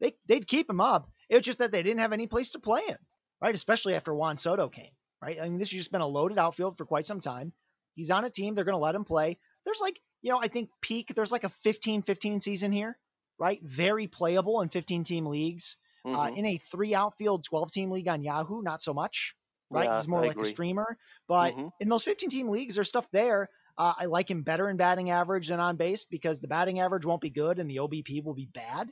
[0.00, 1.08] They they'd keep him up.
[1.28, 2.98] It was just that they didn't have any place to play him.
[3.40, 3.54] Right?
[3.54, 4.90] Especially after Juan Soto came.
[5.22, 5.38] Right?
[5.40, 7.52] I mean, this has just been a loaded outfield for quite some time.
[7.94, 8.54] He's on a team.
[8.54, 9.38] They're going to let him play.
[9.64, 12.98] There's like, you know, I think peak, there's like a 15 15 season here,
[13.38, 13.60] right?
[13.62, 15.76] Very playable in 15 team leagues.
[16.06, 16.36] Uh, Mhm.
[16.36, 19.34] in a three outfield 12 team league on Yahoo, not so much,
[19.74, 19.90] right?
[19.90, 20.98] Yeah, He's more I like a streamer.
[21.28, 21.72] But Mhm.
[21.80, 23.50] in those 15 team leagues, there's stuff there.
[23.78, 27.06] Uh, I like him better in batting average than on base because the batting average
[27.06, 28.90] won't be good and the OBP will be bad,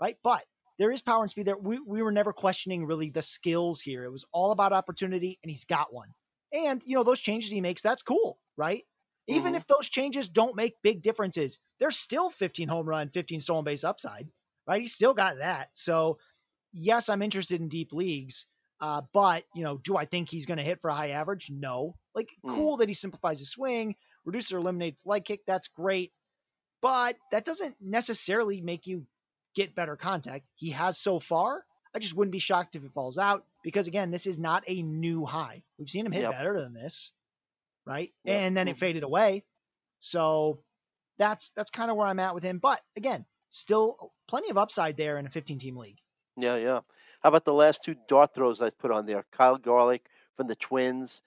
[0.00, 0.18] right?
[0.22, 0.44] But
[0.78, 1.56] there is power and speed there.
[1.58, 4.04] We, we were never questioning really the skills here.
[4.04, 6.14] It was all about opportunity, and he's got one.
[6.52, 8.84] And, you know, those changes he makes, that's cool, right?
[9.28, 9.56] Even Mhm.
[9.56, 13.84] if those changes don't make big differences, there's still 15 home run, 15 stolen base
[13.84, 14.28] upside,
[14.66, 14.80] right?
[14.80, 15.70] He's still got that.
[15.74, 16.18] So,
[16.72, 18.46] yes, I'm interested in deep leagues.
[18.80, 21.50] Uh, but, you know, do I think he's going to hit for a high average?
[21.50, 21.96] No.
[22.14, 22.54] Like, Mm.
[22.54, 25.40] cool that he simplifies his swing, reduces or eliminates leg kick.
[25.46, 26.12] That's great.
[26.80, 29.06] But that doesn't necessarily make you
[29.54, 30.46] get better contact.
[30.54, 31.64] He has so far.
[31.94, 34.82] I just wouldn't be shocked if it falls out because, again, this is not a
[34.82, 35.62] new high.
[35.78, 36.32] We've seen him hit Yep.
[36.32, 37.12] better than this,
[37.84, 38.14] right?
[38.24, 38.40] Yep.
[38.40, 38.80] And then it Mhm.
[38.80, 39.44] faded away.
[39.98, 40.62] So
[41.18, 42.58] that's that's kind of where I'm at with him.
[42.60, 46.00] But again, still plenty of upside there in a 15 team league.
[46.42, 46.80] Yeah, yeah.
[47.20, 49.24] How about the last two dart throws I put on there?
[49.32, 51.22] Kyle Garlick from the Twins,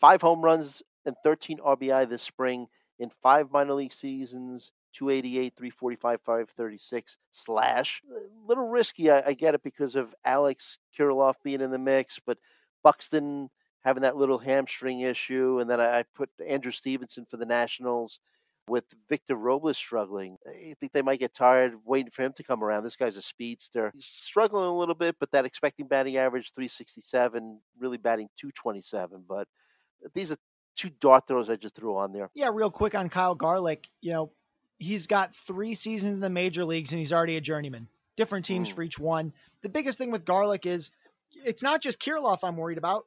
[0.00, 2.66] five home runs and 13 RBI this spring
[2.98, 4.72] in five minor league seasons.
[4.92, 8.02] 288, 345, 536 slash.
[8.10, 9.10] A little risky.
[9.10, 12.38] I, I get it because of Alex Kirilloff being in the mix, but
[12.82, 13.50] Buxton
[13.84, 15.58] having that little hamstring issue.
[15.60, 18.20] And then I, I put Andrew Stevenson for the Nationals
[18.68, 20.36] with Victor Robles struggling.
[20.48, 22.84] I think they might get tired waiting for him to come around.
[22.84, 23.90] This guy's a speedster.
[23.94, 29.24] He's struggling a little bit, but that expecting batting average 367, really batting 227.
[29.28, 29.46] But
[30.14, 30.36] these are
[30.76, 32.28] two dart throws I just threw on there.
[32.34, 33.88] Yeah, real quick on Kyle Garlick.
[34.00, 34.32] You know,
[34.78, 37.88] he's got three seasons in the major leagues and he's already a journeyman.
[38.16, 38.74] Different teams Mm.
[38.74, 39.32] for each one.
[39.62, 40.90] The biggest thing with Garlick is
[41.44, 43.06] it's not just Kirilloff I'm worried about.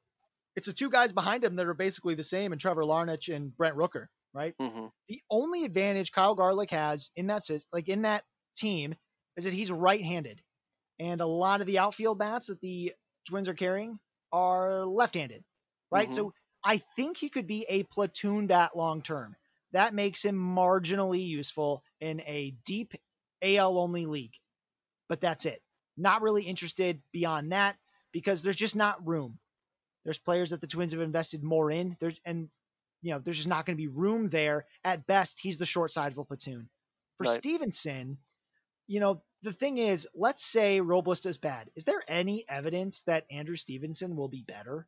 [0.56, 3.56] It's the two guys behind him that are basically the same, and Trevor Larnach and
[3.56, 4.56] Brent Rooker, right?
[4.60, 8.24] hmm The only advantage Kyle Garlick has in that like in that
[8.56, 8.96] team
[9.38, 10.42] is that he's right-handed,
[11.00, 12.94] and a lot of the outfield bats that the
[13.28, 14.00] Twins are carrying
[14.32, 15.44] are left-handed,
[15.92, 16.12] right?
[16.12, 16.14] Mhm.
[16.14, 19.36] So I think he could be a platoon bat long term.
[19.72, 22.94] That makes him marginally useful in a deep
[23.42, 24.34] AL only league,
[25.10, 25.62] but that's it.
[25.98, 27.78] Not really interested beyond that
[28.12, 29.40] because there's just not room.
[30.06, 31.98] There's players that the Twins have invested more in.
[32.00, 32.50] There's and
[33.02, 34.66] you know, there's just not going to be room there.
[34.84, 36.70] At best, he's the short side of a platoon.
[37.18, 37.36] For Right.
[37.36, 38.18] Stevenson,
[38.88, 41.72] you know, the thing is, let's say Robles does bad.
[41.76, 44.88] Is there any evidence that Andrew Stevenson will be better?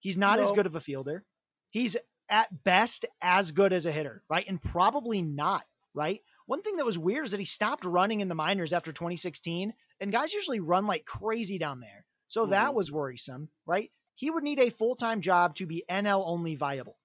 [0.00, 1.24] He's not as good of a fielder.
[1.70, 1.96] He's
[2.28, 4.46] at best as good as a hitter, right?
[4.46, 6.22] And probably not, right?
[6.46, 9.74] One thing that was weird is that he stopped running in the minors after 2016,
[10.00, 12.04] and guys usually run like crazy down there.
[12.26, 12.74] So that Mhm.
[12.74, 13.90] was worrisome, right?
[14.14, 16.97] He would need a full time job to be NL only viable.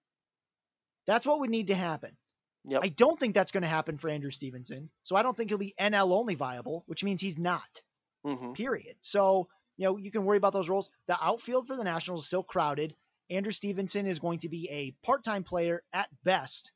[1.07, 2.17] That's what would need to happen.
[2.65, 2.81] Yep.
[2.83, 4.89] I don't think that's going to happen for Andrew Stevenson.
[5.03, 7.81] So I don't think he'll be NL only viable, which means he's not
[8.23, 8.95] hmm period.
[9.01, 9.47] So,
[9.77, 10.89] you know, you can worry about those roles.
[11.07, 12.95] The outfield for the Nationals is still crowded.
[13.29, 16.71] Andrew Stevenson is going to be a part time player at best.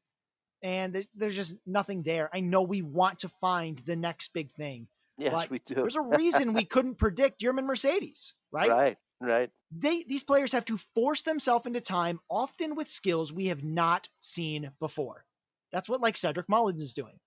[0.64, 2.30] And th- there's just nothing there.
[2.34, 4.88] I know we want to find the next big thing.
[5.18, 5.76] Yes, we do.
[5.76, 8.70] There's a reason we couldn't predict Yermin Mercedes, right?
[8.70, 9.52] right, right.
[9.72, 14.10] They these players have to force themselves into time, often with skills we have not
[14.20, 15.26] seen before.
[15.72, 17.20] That's what like Cedric Mullins is doing.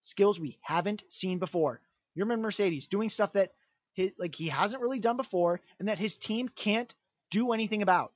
[0.00, 1.82] Skills we haven't seen before.
[2.16, 3.52] Yermin Mercedes doing stuff that
[3.92, 6.94] he, like he hasn't really done before, and that his team can't
[7.30, 8.14] do anything about.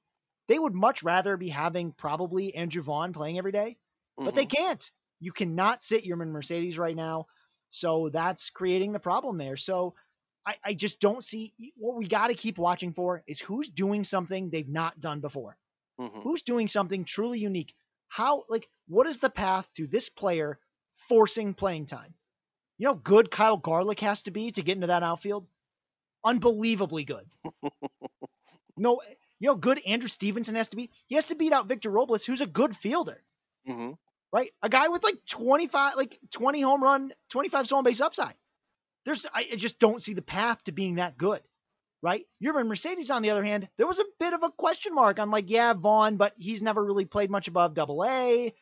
[0.49, 3.79] They would much rather be having probably Andrew Vaughn playing every day,
[4.25, 4.47] but they Mhm.
[4.47, 4.91] can't.
[5.21, 7.27] You cannot sit Yermin Mercedes right now.
[7.71, 9.57] So that's creating the problem there.
[9.57, 9.95] So
[10.47, 14.05] I, I just don't see what we got to keep watching for is who's doing
[14.05, 15.57] something they've not done before.
[16.01, 16.23] Mhm.
[16.23, 17.75] Who's doing something truly unique?
[18.09, 20.59] How, like, what is the path to this player
[20.93, 22.15] forcing playing time?
[22.79, 25.47] You know, good Kyle Garlick has to be to get into that outfield.
[26.25, 27.29] Unbelievably good.
[28.77, 29.01] no,
[29.39, 30.91] you know, good Andrew Stevenson has to be.
[31.07, 33.23] He has to beat out Victor Robles, who's a good fielder
[33.69, 33.97] Mhm.
[34.33, 34.53] right?
[34.63, 38.35] A guy with like 25, like 20 home run, 25 stolen base upside.
[39.05, 41.41] There's I just don't see the path to being that good,
[42.03, 42.25] right?
[42.43, 45.19] Yermin Mercedes, on the other hand, there was a bit of a question mark.
[45.19, 48.55] I'm like, yeah, Vaughn, but he's never really played much above double A.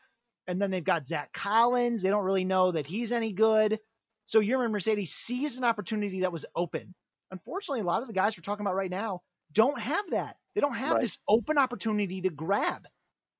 [0.46, 2.02] And then they've got Zack Collins.
[2.02, 3.78] They don't really know that he's any good.
[4.24, 6.94] So Yermin Mercedes sees an opportunity that was open.
[7.30, 9.22] Unfortunately, a lot of the guys we're talking about right now
[9.52, 10.36] don't have that.
[10.54, 11.02] They don't have Right.
[11.02, 12.86] this open opportunity to grab,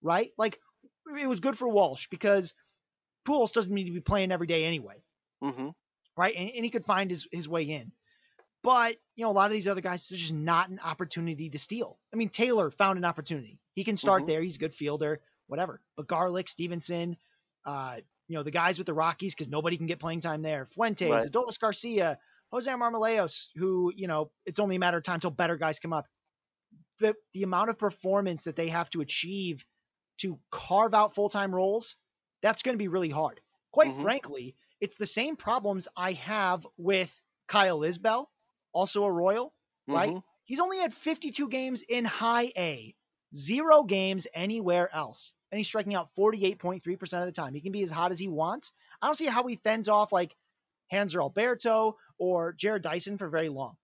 [0.03, 0.31] right?
[0.39, 0.61] Like
[1.19, 2.55] it was good for Walsh because
[3.27, 5.03] Pujols doesn't need to be playing every day anyway,
[5.43, 5.71] hmm
[6.21, 6.35] right?
[6.37, 7.93] And, and he could find his, his way in.
[8.63, 11.59] But, you know, a lot of these other guys, there's just not an opportunity to
[11.59, 11.99] steal.
[12.13, 13.59] I mean, Taylor found an opportunity.
[13.75, 14.27] He can start Mhm.
[14.27, 14.43] there.
[14.43, 15.81] He's a good fielder, whatever.
[15.97, 17.17] But Garlick, Stevenson,
[17.65, 20.67] uh, you know, the guys with the Rockies, because nobody can get playing time there.
[20.67, 21.33] Fuentes, Right.
[21.33, 22.19] Adolis Garcia,
[22.53, 25.95] Jose Marmolejos, who, you know, it's only a matter of time till better guys come
[25.95, 26.07] up.
[26.99, 29.65] The, the amount of performance that they have to achieve
[30.19, 31.97] to carve out full time roles,
[32.43, 33.41] that's going to be really hard.
[33.73, 34.03] Quite Mhm.
[34.03, 38.27] frankly, it's the same problems I have with Kyle Isbel,
[38.73, 39.55] also a Royal,
[39.89, 40.17] right?
[40.17, 40.23] Mhm.
[40.45, 42.95] He's only had 52 games in high A,
[43.35, 45.33] zero games anywhere else.
[45.53, 47.55] And he's striking out 48.3% of the time.
[47.55, 48.73] He can be as hot as he wants.
[49.03, 50.37] I don't see how he fends off like
[50.93, 53.77] Hanser Alberto or Jarrod Dyson for very long.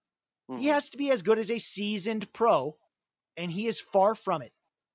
[0.55, 0.69] He Mhm.
[0.69, 2.79] has to be as good as a seasoned pro,
[3.37, 4.53] and he is far from it.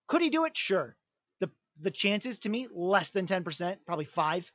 [0.07, 0.57] Could he do it?
[0.57, 0.97] Sure.
[1.39, 4.51] The the chances to me less than 10%, probably 5.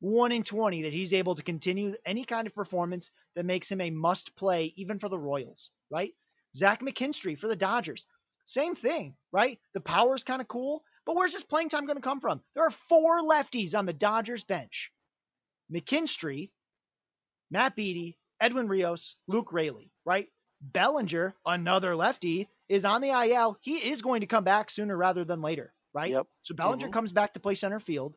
[0.00, 3.80] 1 in 20 that he's able to continue any kind of performance that makes him
[3.80, 6.12] a must play even for the Royals, right?
[6.54, 8.06] Zach McKinstry for the Dodgers.
[8.44, 9.58] Same thing, right?
[9.74, 12.42] The power is kind of cool, but where's his playing time going to come from?
[12.54, 14.92] There are four lefties on the Dodgers bench.
[15.72, 16.50] McKinstry,
[17.50, 20.28] Matt Beaty, Edwin Rios, Luke Raley, right?
[20.60, 23.58] Bellinger, another lefty, is on the IL.
[23.60, 26.10] He is going to come back sooner rather than later, right?
[26.10, 26.26] Yep.
[26.42, 26.92] So Bellinger Mhm.
[26.92, 28.16] comes back to play center field.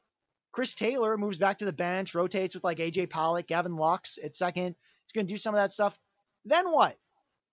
[0.52, 4.36] Chris Taylor moves back to the bench, rotates with like AJ Pollock, Gavin Lux at
[4.36, 4.76] second.
[5.06, 5.98] He's going to do some of that stuff.
[6.46, 6.98] Then what?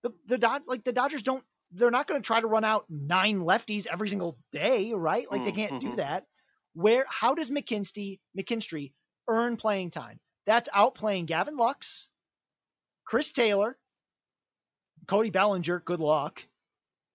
[0.03, 2.85] The the Dod- like the Dodgers don't they're not going to try to run out
[2.89, 5.29] nine lefties every single day, right?
[5.29, 5.95] Like they can't do Mhm.
[5.97, 6.25] that.
[6.73, 8.93] Where how does McKinsey McKinstry
[9.27, 10.19] earn playing time?
[10.45, 12.07] That's outplaying Gavin Lux,
[13.05, 13.77] Chris Taylor,
[15.07, 16.41] Cody Bellinger, good luck,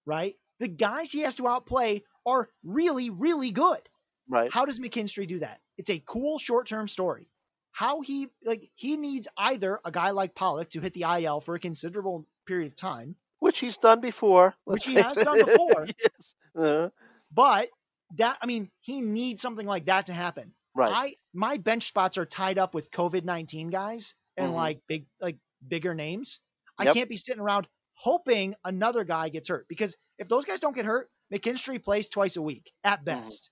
[0.04, 0.36] right?
[0.60, 3.80] The guys he has to outplay are really, really good.
[4.28, 4.52] Right.
[4.52, 5.61] How does McKinstry do that?
[5.78, 7.28] It's a cool short-term story.
[7.72, 11.54] How he like he needs either a guy like Pollock to hit the IL for
[11.54, 14.54] a considerable period of time, Which he's done before.
[14.64, 15.24] Which he has it.
[15.24, 15.86] done before.
[15.86, 16.34] yes.
[16.58, 16.88] Uh,
[17.32, 17.68] but
[18.16, 20.52] that I mean he needs something like that to happen.
[20.74, 20.92] right.
[20.92, 24.54] I my bench spots are tied up with COVID nineteen guys and Mhm.
[24.56, 26.40] like big like bigger names.
[26.76, 26.94] I Yep.
[26.94, 30.84] can't be sitting around hoping another guy gets hurt because if those guys don't get
[30.84, 32.92] hurt, McKinstry plays twice a week Mm-hmm.
[32.92, 33.48] at best.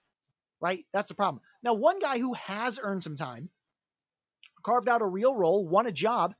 [0.60, 0.84] Right?
[0.92, 1.42] That's the problem.
[1.62, 3.48] Now, one guy who has earned some time,
[4.62, 6.34] carved out a real role, won a job,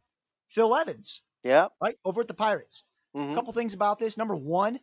[0.50, 1.68] Phil Evans, yeah.
[1.80, 1.96] right?
[2.04, 2.84] Over at the Pirates.
[3.16, 3.32] mhm.
[3.32, 4.16] A couple things about this.
[4.18, 4.78] Number one,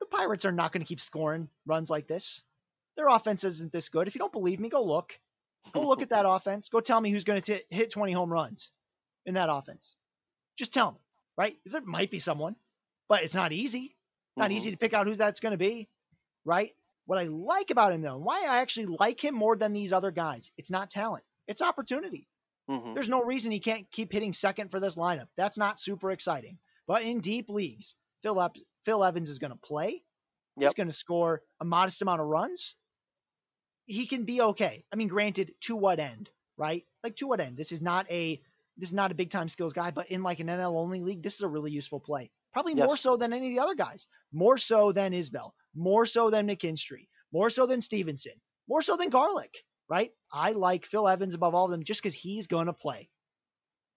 [0.00, 2.42] the Pirates are not going to keep scoring runs like this.
[2.96, 4.08] Their offense isn't this good.
[4.08, 5.18] If you don't believe me, go look.
[5.72, 6.68] Go look at that offense.
[6.68, 8.70] Go tell me who's going to hit 20 home runs
[9.24, 9.94] in that offense.
[10.56, 10.98] Just tell me,
[11.36, 11.56] right?
[11.64, 12.56] There might be someone,
[13.08, 13.94] but it's not easy.
[14.36, 14.54] Not Mhm.
[14.54, 15.88] easy to pick out who that's going to be,
[16.44, 16.74] right?
[17.10, 19.92] What I like about him, though, and why I actually like him more than these
[19.92, 22.28] other guys, it's not talent, it's opportunity.
[22.68, 22.94] Mhm.
[22.94, 25.26] There's no reason he can't keep hitting second for this lineup.
[25.36, 26.60] That's not super exciting.
[26.86, 28.52] But in deep leagues, Phil,
[28.84, 30.04] Phil Evans is going to play.
[30.56, 32.76] He's going to score a modest amount of runs.
[33.86, 34.84] He can be okay.
[34.92, 36.86] I mean, granted, to what end, right?
[37.02, 37.56] Like to what end?
[37.56, 38.40] This is not a
[38.76, 41.24] this is not a big time skills guy, but in like an NL only league,
[41.24, 42.30] this is a really useful play.
[42.52, 42.86] Probably Yes.
[42.86, 44.06] more so than any of the other guys.
[44.30, 45.54] More so than Isbel.
[45.74, 47.08] More so than McKinstry.
[47.32, 48.32] More so than Stevenson.
[48.68, 49.54] More so than Garlick,
[49.88, 50.12] right?
[50.32, 53.08] I like Phil Evans above all of them just because he's going to play.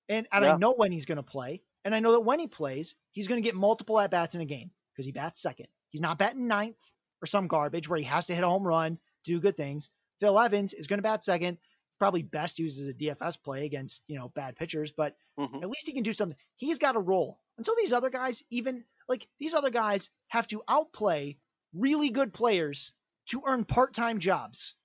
[0.09, 1.61] And, and I know when he's going to play.
[1.85, 4.41] And I know that when he plays, he's going to get multiple at bats in
[4.41, 5.67] a game because he bats second.
[5.89, 6.77] He's not batting ninth
[7.21, 9.89] or some garbage where he has to hit a home run, do good things.
[10.19, 11.57] Phil Evans is going to bat second.
[11.99, 15.61] Probably best used as a DFS play against, you know, bad pitchers, but Mhm.
[15.63, 16.37] at least he can do something.
[16.55, 17.39] He's got a role.
[17.57, 21.37] Until these other guys, even like these other guys have to outplay
[21.73, 22.93] really good players
[23.27, 24.75] to earn part time jobs.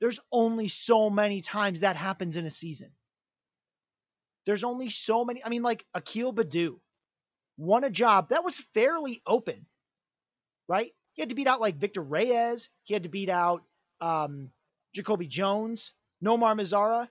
[0.00, 2.90] There's only so many times that happens in a season.
[4.46, 5.44] There's only so many.
[5.44, 6.80] I mean, like Akil Baddoo
[7.56, 9.66] won a job that was fairly open,
[10.68, 10.92] right?
[11.14, 12.70] He had to beat out like Victor Reyes.
[12.84, 13.62] He had to beat out
[14.00, 14.50] um,
[14.94, 15.92] Jacoby Jones,
[16.24, 17.08] Nomar Mazara.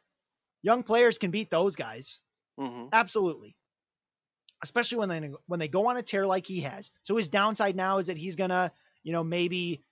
[0.63, 2.19] Young players can beat those guys.
[2.59, 2.89] Mhm.
[2.91, 3.55] Absolutely.
[4.63, 6.91] Especially when they when they go on a tear like he has.
[7.03, 8.71] So his downside now is that he's gonna,
[9.03, 9.83] you know, maybe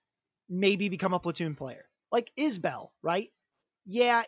[0.49, 1.85] maybe become a platoon player.
[2.11, 3.31] Like Isbel, right?
[3.85, 4.23] Yeah.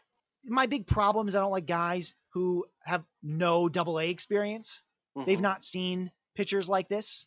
[0.46, 4.82] My big problem is I don't like guys who have no double A experience.
[5.26, 5.42] They've Mhm.
[5.42, 7.26] not seen pitchers like this.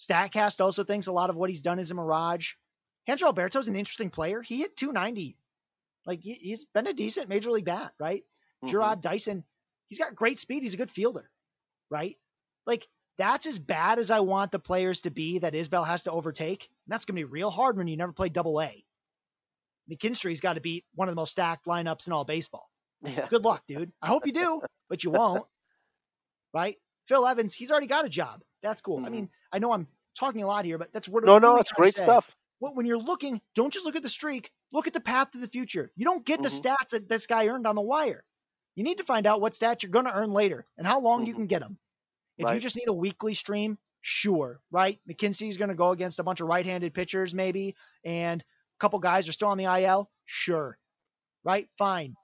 [0.00, 2.54] Statcast also thinks a lot of what he's done is a mirage.
[3.08, 4.42] Hanser Alberto's an interesting player.
[4.42, 5.38] He hit 290.
[6.04, 8.24] Like he, he's been a decent major league bat, right?
[8.64, 8.68] Mhm.
[8.70, 9.44] Jarrod Dyson,
[9.88, 10.62] he's got great speed.
[10.62, 11.30] He's a good fielder,
[11.90, 12.16] right?
[12.66, 12.86] Like
[13.18, 16.64] that's as bad as I want the players to be that Isbel has to overtake.
[16.64, 18.84] And that's gonna be real hard when you never play double A.
[19.90, 22.68] McKinstry's got to beat one of the most stacked lineups in all baseball.
[23.02, 23.28] Yeah.
[23.28, 23.92] Good luck, dude.
[24.02, 25.44] I hope you do, but you won't.
[26.52, 26.76] Right?
[27.08, 28.42] Phil Evans, he's already got a job.
[28.62, 28.98] That's cool.
[29.04, 29.12] I Mhm.
[29.12, 29.86] mean, I know I'm
[30.18, 32.34] talking a lot here, but that's what No, no, it's great stuff.
[32.58, 34.50] When when you're looking, don't just look at the streak.
[34.72, 35.92] Look at the path to the future.
[35.94, 36.62] You don't get the Mhm.
[36.62, 38.24] stats that this guy earned on the wire.
[38.76, 41.26] You need to find out what stats you're going to earn later and how long
[41.26, 41.36] you Mhm.
[41.36, 41.78] can get them.
[42.38, 45.00] If you just need a weekly stream, sure, right?
[45.08, 47.74] McKinstry's going to go against a bunch of right-handed pitchers, maybe,
[48.04, 50.78] and a couple guys are still on the IL, sure,
[51.44, 51.68] right?
[51.78, 52.14] Fine.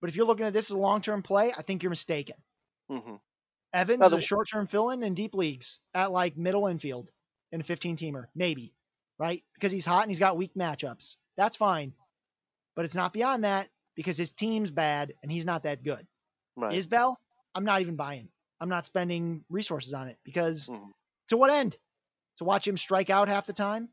[0.00, 2.36] But if you're looking at this as a long-term play, I think you're mistaken.
[2.88, 3.16] hmm
[3.72, 7.10] Evans Now is a short-term fill-in in deep leagues at like middle infield
[7.52, 8.74] in a 15-teamer, maybe,
[9.18, 9.44] right?
[9.54, 11.16] Because he's hot and he's got weak matchups.
[11.36, 11.94] That's fine.
[12.74, 16.06] But it's not beyond that because his team's bad and he's not that good.
[16.56, 16.74] Right.
[16.74, 17.16] Isbel,
[17.54, 18.28] I'm not even buying.
[18.60, 20.92] I'm not spending resources on it because Mhm.
[21.28, 21.76] to what end?
[22.38, 23.88] To watch him strike out half the time?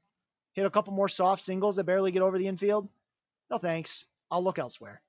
[0.54, 2.88] Hit a couple more soft singles that barely get over the infield?
[3.49, 4.06] No thanks.
[4.30, 5.01] I'll look elsewhere.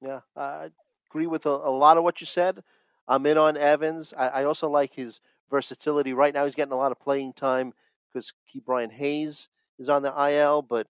[0.00, 0.70] Yeah, I
[1.10, 2.62] agree with a, a lot of what you said.
[3.08, 4.12] I'm in on Evans.
[4.16, 5.20] I, I also like his
[5.50, 6.12] versatility.
[6.12, 7.72] Right now, he's getting a lot of playing time
[8.12, 9.48] because Ke'Bryan Hayes
[9.78, 10.86] is on the IL, but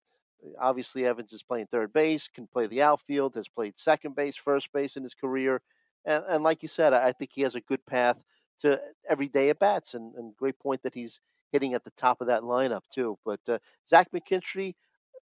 [0.60, 4.72] obviously Evans is playing third base, can play the outfield, has played second base, first
[4.72, 5.60] base in his career,
[6.04, 8.24] and, and like you said, I, think he has a good path
[8.60, 9.94] to everyday at bats.
[9.94, 11.20] And, and great point that he's
[11.52, 13.18] hitting at the top of that lineup too.
[13.24, 13.58] But uh,
[13.88, 14.74] Zach McKinstry,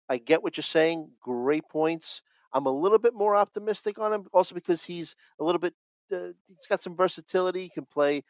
[0.10, 1.10] I get what you're saying.
[1.20, 2.22] Great points.
[2.54, 5.74] I'm a little bit more optimistic on him, also because he's a little bit.
[6.12, 7.64] Uh, he's got some versatility.
[7.64, 8.24] He can play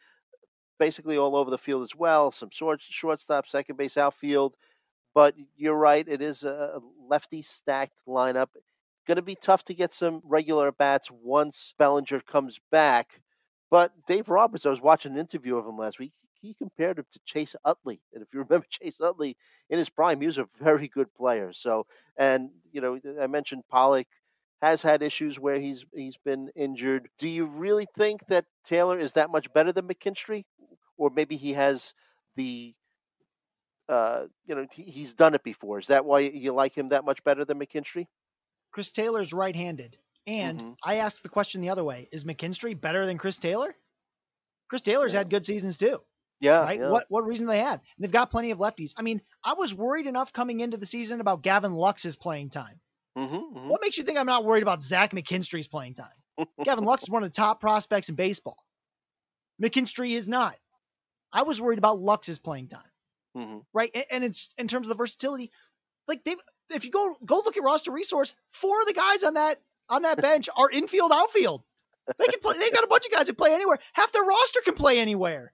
[0.78, 2.32] basically all over the field as well.
[2.32, 4.56] Some short, shortstop, second base, outfield.
[5.14, 6.06] But you're right.
[6.06, 8.48] It is a lefty stacked lineup.
[9.06, 13.20] Going to be tough to get some regular bats once Bellinger comes back.
[13.70, 16.12] But Dave Roberts, I was watching an interview of him last week.
[16.40, 19.36] He compared him to Chase Utley, and if you remember Chase Utley
[19.70, 21.52] in his prime, he was a very good player.
[21.52, 21.86] So,
[22.16, 24.06] and you know, I mentioned Pollock
[24.62, 27.08] has had issues where he's he's been injured.
[27.18, 30.44] Do you really think that Taylor is that much better than McKinstry,
[30.96, 31.92] or maybe he has
[32.36, 32.74] the
[33.88, 35.78] uh, you know he, he's done it before?
[35.78, 38.06] Is that why you like him that much better than McKinstry?
[38.72, 39.96] Chris Taylor's right-handed.
[40.26, 40.76] And Mhm.
[40.84, 43.74] I asked the question the other way: Is McKinstry better than Chris Taylor?
[44.68, 45.20] Chris Taylor's Yeah.
[45.20, 46.02] had good seasons too,
[46.40, 46.78] Yeah, right?
[46.78, 46.90] yeah.
[46.90, 47.80] What what reason do they have?
[47.80, 48.92] And they've got plenty of lefties.
[48.98, 52.78] I mean, I was worried enough coming into the season about Gavin Lux's playing time.
[53.16, 56.12] Mm-hmm, What makes you think I'm not worried about Zach McKinstry's playing time?
[56.64, 58.58] Gavin Lux is one of the top prospects in baseball.
[59.62, 60.56] McKinstry is not.
[61.32, 62.90] I was worried about Lux's playing time,
[63.34, 63.90] hmm right?
[63.94, 65.50] And, and it's in terms of the versatility,
[66.06, 66.36] like they,
[66.70, 70.02] if you go go look at roster resource, four of the guys on that on
[70.02, 71.62] that bench are infield, outfield.
[72.18, 72.58] They can play.
[72.58, 73.78] They got a bunch of guys that play anywhere.
[73.92, 75.52] Half their roster can play anywhere,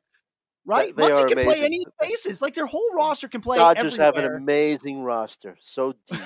[0.64, 0.94] right?
[0.94, 2.40] They- are can play any spaces.
[2.40, 3.74] Like their whole roster can play everywhere.
[3.74, 6.20] Dodgers have an amazing roster, so deep.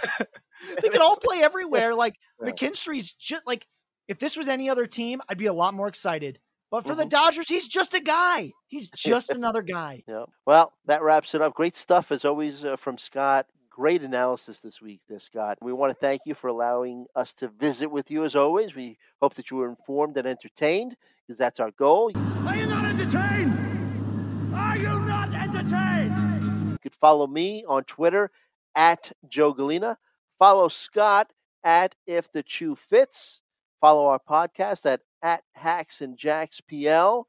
[0.82, 1.94] they can all play everywhere.
[1.94, 2.54] Like Right.
[2.54, 3.66] McKinstry's just like
[4.06, 6.38] if this was any other team, I'd be a lot more excited.
[6.70, 7.08] But for the Mhm.
[7.10, 8.52] Dodgers, he's just a guy.
[8.66, 10.02] He's just another guy.
[10.06, 10.24] Yeah.
[10.46, 11.54] Well, that wraps it up.
[11.54, 13.46] Great stuff as always uh, from Scott.
[13.70, 15.56] Great analysis this week, there, Scott.
[15.62, 18.74] We want to thank you for allowing us to visit with you as always.
[18.74, 20.96] We hope that you were informed and entertained
[21.26, 22.10] because that's our goal.
[22.46, 24.54] Are you not entertained?
[24.54, 26.72] Are you not entertained?
[26.72, 28.30] You could follow me on Twitter
[28.74, 29.96] at Joe Gallina.
[30.38, 33.40] Follow Scott at If the Chu Fits.
[33.80, 37.26] Follow our podcast at at Hacks and Jacks PL.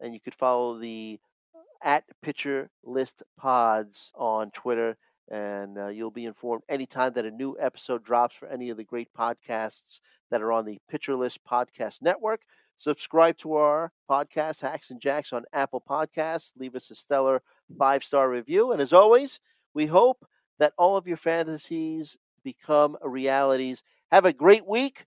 [0.00, 1.18] And you could follow the
[1.82, 4.96] at Pitcher List Pods on Twitter.
[5.30, 8.84] And uh, you'll be informed anytime that a new episode drops for any of the
[8.84, 10.00] great podcasts
[10.30, 12.42] that are on the Pitcher List Podcast Network.
[12.76, 16.52] Subscribe to our podcast, Hacks and Jacks, on Apple Podcasts.
[16.58, 17.40] Leave us a stellar
[17.78, 18.72] five star review.
[18.72, 19.40] And as always,
[19.74, 20.26] we hope
[20.58, 23.82] that all of your fantasies become realities.
[24.10, 25.06] Have a great week,